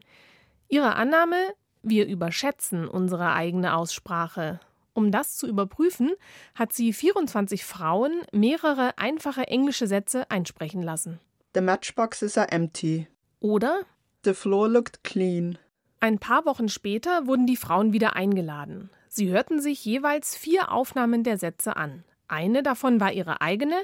Ihre 0.70 0.96
Annahme, 0.96 1.36
wir 1.84 2.08
überschätzen 2.08 2.88
unsere 2.88 3.34
eigene 3.34 3.76
Aussprache. 3.76 4.62
Um 4.94 5.12
das 5.12 5.36
zu 5.36 5.48
überprüfen, 5.48 6.12
hat 6.56 6.72
sie 6.72 6.94
24 6.94 7.66
Frauen 7.66 8.22
mehrere 8.32 8.98
einfache 8.98 9.48
englische 9.48 9.88
Sätze 9.88 10.32
einsprechen 10.32 10.82
lassen. 10.82 11.20
The 11.54 11.60
matchboxes 11.62 12.38
are 12.38 12.50
empty. 12.50 13.08
Oder 13.42 13.82
The 14.26 14.34
floor 14.34 14.68
looked 14.68 15.06
clean. 15.06 15.58
Ein 16.02 16.20
paar 16.20 16.46
Wochen 16.46 16.68
später 16.68 17.26
wurden 17.26 17.48
die 17.48 17.56
Frauen 17.56 17.94
wieder 17.94 18.18
eingeladen. 18.18 18.90
Sie 19.08 19.30
hörten 19.30 19.62
sich 19.62 19.86
jeweils 19.86 20.36
vier 20.36 20.74
Aufnahmen 20.74 21.24
der 21.24 21.38
Sätze 21.38 21.78
an. 21.78 22.04
Eine 22.28 22.62
davon 22.62 23.00
war 23.00 23.14
ihre 23.14 23.40
eigene, 23.40 23.76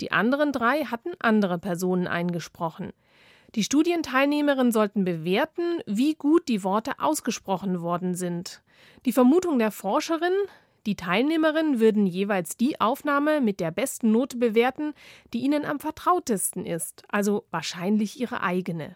die 0.00 0.12
anderen 0.12 0.52
drei 0.52 0.84
hatten 0.84 1.10
andere 1.18 1.58
Personen 1.58 2.06
eingesprochen. 2.06 2.92
Die 3.56 3.64
Studienteilnehmerinnen 3.64 4.70
sollten 4.70 5.04
bewerten, 5.04 5.80
wie 5.86 6.14
gut 6.14 6.46
die 6.46 6.62
Worte 6.62 7.00
ausgesprochen 7.00 7.80
worden 7.82 8.14
sind. 8.14 8.62
Die 9.06 9.12
Vermutung 9.12 9.58
der 9.58 9.72
Forscherin, 9.72 10.32
die 10.86 10.94
Teilnehmerinnen 10.94 11.80
würden 11.80 12.06
jeweils 12.06 12.56
die 12.56 12.80
Aufnahme 12.80 13.40
mit 13.40 13.58
der 13.58 13.72
besten 13.72 14.12
Note 14.12 14.36
bewerten, 14.36 14.94
die 15.32 15.40
ihnen 15.40 15.64
am 15.64 15.80
vertrautesten 15.80 16.64
ist, 16.64 17.02
also 17.08 17.44
wahrscheinlich 17.50 18.20
ihre 18.20 18.42
eigene. 18.42 18.94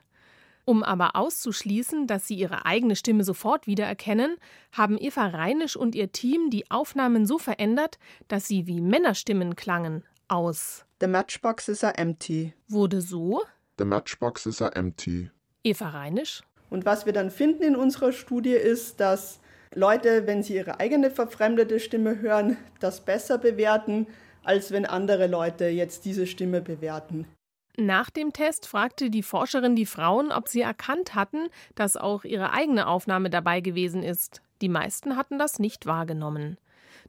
Um 0.65 0.83
aber 0.83 1.15
auszuschließen, 1.15 2.07
dass 2.07 2.27
sie 2.27 2.37
ihre 2.37 2.65
eigene 2.65 2.97
Stimme 2.97 3.25
sofort 3.25 3.67
wiedererkennen, 3.67 4.37
haben 4.73 4.97
Eva 4.99 5.27
Reinisch 5.27 5.77
und 5.77 5.95
ihr 5.95 6.13
Team 6.13 6.49
die 6.51 6.71
Aufnahmen 6.71 7.27
so 7.27 7.39
verändert, 7.39 7.99
dass 8.29 8.49
sie 8.49 8.67
wie 8.67 8.81
Männerstimmen 8.81 9.57
klangen. 9.57 10.05
Aus 10.29 10.87
The 11.01 11.07
matchboxes 11.07 11.85
are 11.85 11.99
empty. 11.99 12.55
Wurde 12.69 13.03
so 13.03 13.43
The 13.79 13.85
matchboxes 13.85 14.63
are 14.63 14.75
empty. 14.75 15.31
Eva 15.65 15.91
Reinisch. 15.91 16.43
Und 16.71 16.87
was 16.87 17.05
wir 17.05 17.13
dann 17.13 17.31
finden 17.31 17.63
in 17.63 17.77
unserer 17.77 18.13
Studie 18.13 18.55
ist, 18.55 19.01
dass 19.01 19.41
Leute, 19.75 20.27
wenn 20.27 20.43
sie 20.43 20.55
ihre 20.55 20.81
eigene 20.81 21.11
verfremdete 21.11 21.81
Stimme 21.81 22.21
hören, 22.21 22.57
das 22.81 23.05
besser 23.05 23.39
bewerten, 23.39 24.07
als 24.45 24.71
wenn 24.71 24.87
andere 24.87 25.27
Leute 25.27 25.67
jetzt 25.67 26.05
diese 26.05 26.27
Stimme 26.27 26.61
bewerten. 26.61 27.27
Nach 27.77 28.09
dem 28.11 28.33
Test 28.33 28.67
fragte 28.67 29.11
die 29.11 29.25
Forscherin 29.25 29.75
die 29.75 29.87
Frauen, 29.87 30.31
ob 30.31 30.49
sie 30.49 30.61
erkannt 30.61 31.15
hatten, 31.15 31.49
dass 31.75 31.97
auch 31.97 32.25
ihre 32.25 32.53
eigene 32.53 32.87
Aufnahme 32.87 33.31
dabei 33.31 33.61
gewesen 33.61 34.03
ist. 34.03 34.43
Die 34.63 34.69
meisten 34.69 35.17
hatten 35.17 35.39
das 35.39 35.59
nicht 35.59 35.85
wahrgenommen. 35.87 36.57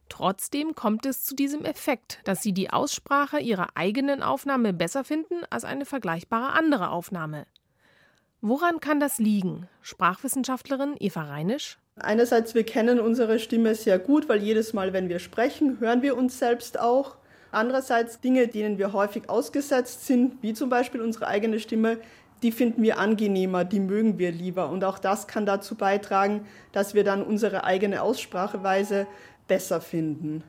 Trotzdem 0.08 0.74
kommt 0.74 1.06
es 1.06 1.24
zu 1.24 1.34
diesem 1.34 1.64
Effekt, 1.64 2.20
dass 2.24 2.42
sie 2.42 2.52
die 2.52 2.70
Aussprache 2.70 3.38
ihrer 3.38 3.68
eigenen 3.74 4.22
Aufnahme 4.22 4.72
besser 4.72 5.04
finden 5.04 5.42
als 5.50 5.64
eine 5.64 5.84
vergleichbare 5.84 6.52
andere 6.52 6.90
Aufnahme. 6.90 7.46
Woran 8.40 8.80
kann 8.80 9.00
das 9.00 9.18
liegen? 9.18 9.68
Sprachwissenschaftlerin 9.82 10.94
Eva 10.98 11.22
Reinisch. 11.22 11.78
Einerseits, 11.96 12.54
wir 12.54 12.64
kennen 12.64 13.00
unsere 13.00 13.38
Stimme 13.38 13.74
sehr 13.74 13.98
gut, 13.98 14.28
weil 14.28 14.42
jedes 14.42 14.72
Mal, 14.72 14.92
wenn 14.92 15.08
wir 15.08 15.18
sprechen, 15.18 15.80
hören 15.80 16.02
wir 16.02 16.16
uns 16.16 16.38
selbst 16.38 16.78
auch. 16.78 17.16
Andererseits 17.56 18.20
Dinge, 18.20 18.48
denen 18.48 18.76
wir 18.76 18.92
häufig 18.92 19.30
ausgesetzt 19.30 20.06
sind, 20.06 20.42
wie 20.42 20.52
zum 20.52 20.68
Beispiel 20.68 21.00
unsere 21.00 21.26
eigene 21.26 21.58
Stimme, 21.58 21.96
die 22.42 22.52
finden 22.52 22.82
wir 22.82 22.98
angenehmer, 22.98 23.64
die 23.64 23.80
mögen 23.80 24.18
wir 24.18 24.30
lieber. 24.30 24.68
Und 24.68 24.84
auch 24.84 24.98
das 24.98 25.26
kann 25.26 25.46
dazu 25.46 25.74
beitragen, 25.74 26.46
dass 26.72 26.92
wir 26.92 27.02
dann 27.02 27.22
unsere 27.22 27.64
eigene 27.64 28.02
Ausspracheweise 28.02 29.06
besser 29.48 29.80
finden. 29.80 30.44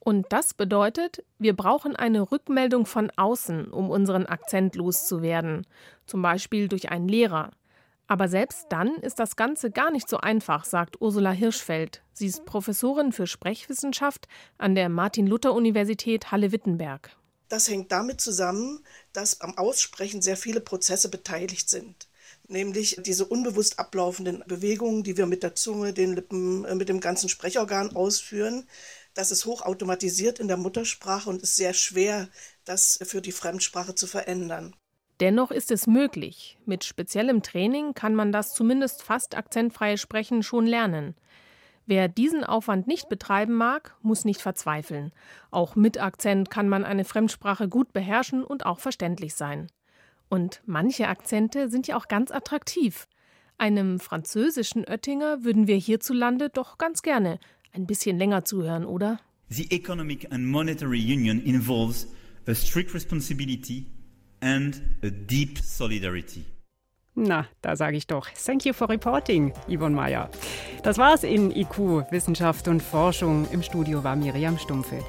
Und 0.00 0.26
das 0.30 0.52
bedeutet, 0.52 1.22
wir 1.38 1.54
brauchen 1.54 1.94
eine 1.94 2.32
Rückmeldung 2.32 2.86
von 2.86 3.12
außen, 3.14 3.68
um 3.70 3.88
unseren 3.88 4.26
Akzent 4.26 4.74
loszuwerden, 4.74 5.64
zum 6.06 6.22
Beispiel 6.22 6.66
durch 6.66 6.90
einen 6.90 7.06
Lehrer. 7.06 7.50
Aber 8.08 8.28
selbst 8.28 8.66
dann 8.70 8.96
ist 8.96 9.18
das 9.18 9.36
Ganze 9.36 9.70
gar 9.70 9.90
nicht 9.90 10.08
so 10.08 10.16
einfach, 10.16 10.64
sagt 10.64 11.00
Ursula 11.00 11.30
Hirschfeld. 11.30 12.02
Sie 12.14 12.26
ist 12.26 12.46
Professorin 12.46 13.12
für 13.12 13.26
Sprechwissenschaft 13.26 14.26
an 14.56 14.74
der 14.74 14.88
Martin-Luther-Universität 14.88 16.32
Halle-Wittenberg. 16.32 17.10
Das 17.50 17.68
hängt 17.68 17.92
damit 17.92 18.22
zusammen, 18.22 18.80
dass 19.12 19.42
am 19.42 19.56
Aussprechen 19.58 20.22
sehr 20.22 20.38
viele 20.38 20.60
Prozesse 20.60 21.10
beteiligt 21.10 21.68
sind. 21.68 22.08
Nämlich 22.46 22.96
diese 23.04 23.26
unbewusst 23.26 23.78
ablaufenden 23.78 24.42
Bewegungen, 24.46 25.02
die 25.02 25.18
wir 25.18 25.26
mit 25.26 25.42
der 25.42 25.54
Zunge, 25.54 25.92
den 25.92 26.14
Lippen, 26.14 26.64
äh, 26.64 26.74
mit 26.74 26.88
dem 26.88 27.00
ganzen 27.00 27.28
Sprechorgan 27.28 27.94
ausführen. 27.94 28.66
Das 29.12 29.30
ist 29.30 29.44
hochautomatisiert 29.44 30.38
in 30.38 30.48
der 30.48 30.56
Muttersprache 30.56 31.28
und 31.28 31.42
ist 31.42 31.56
sehr 31.56 31.74
schwer, 31.74 32.28
das 32.64 32.98
für 33.02 33.20
die 33.20 33.32
Fremdsprache 33.32 33.94
zu 33.94 34.06
verändern. 34.06 34.74
Dennoch 35.20 35.50
ist 35.50 35.70
es 35.70 35.86
möglich. 35.86 36.58
Mit 36.64 36.84
speziellem 36.84 37.42
Training 37.42 37.94
kann 37.94 38.14
man 38.14 38.30
das 38.30 38.54
zumindest 38.54 39.02
fast 39.02 39.36
akzentfreie 39.36 39.98
Sprechen 39.98 40.42
schon 40.42 40.66
lernen. 40.66 41.14
Wer 41.86 42.06
diesen 42.06 42.44
Aufwand 42.44 42.86
nicht 42.86 43.08
betreiben 43.08 43.54
mag, 43.54 43.96
muss 44.02 44.24
nicht 44.24 44.42
verzweifeln. 44.42 45.10
Auch 45.50 45.74
mit 45.74 46.00
Akzent 46.00 46.50
kann 46.50 46.68
man 46.68 46.84
eine 46.84 47.04
Fremdsprache 47.04 47.68
gut 47.68 47.92
beherrschen 47.92 48.44
und 48.44 48.66
auch 48.66 48.78
verständlich 48.78 49.34
sein. 49.34 49.68
Und 50.28 50.60
manche 50.66 51.08
Akzente 51.08 51.68
sind 51.70 51.86
ja 51.86 51.96
auch 51.96 52.06
ganz 52.06 52.30
attraktiv. 52.30 53.08
Einem 53.56 53.98
französischen 53.98 54.84
Oettinger 54.84 55.42
würden 55.42 55.66
wir 55.66 55.76
hierzulande 55.76 56.50
doch 56.50 56.78
ganz 56.78 57.02
gerne 57.02 57.40
ein 57.72 57.86
bisschen 57.86 58.18
länger 58.18 58.44
zuhören, 58.44 58.84
oder? 58.84 59.18
The 59.48 59.70
Economic 59.70 60.30
and 60.30 60.46
Monetary 60.46 61.00
Union 61.00 61.40
involves 61.40 62.06
a 62.46 62.54
strict 62.54 62.94
responsibility 62.94 63.86
and 64.40 64.80
a 65.02 65.10
deep 65.10 65.58
solidarity. 65.58 66.44
Na, 67.14 67.46
da 67.62 67.74
sage 67.74 67.96
ich 67.96 68.06
doch, 68.06 68.28
thank 68.30 68.64
you 68.64 68.72
for 68.72 68.88
reporting, 68.88 69.52
Yvonne 69.68 69.94
Meyer. 69.94 70.30
Das 70.84 70.98
war's 70.98 71.24
in 71.24 71.50
IQ, 71.50 72.10
Wissenschaft 72.12 72.68
und 72.68 72.80
Forschung. 72.80 73.48
Im 73.50 73.62
Studio 73.62 74.04
war 74.04 74.14
Miriam 74.14 74.56
Stumpfe. 74.56 75.02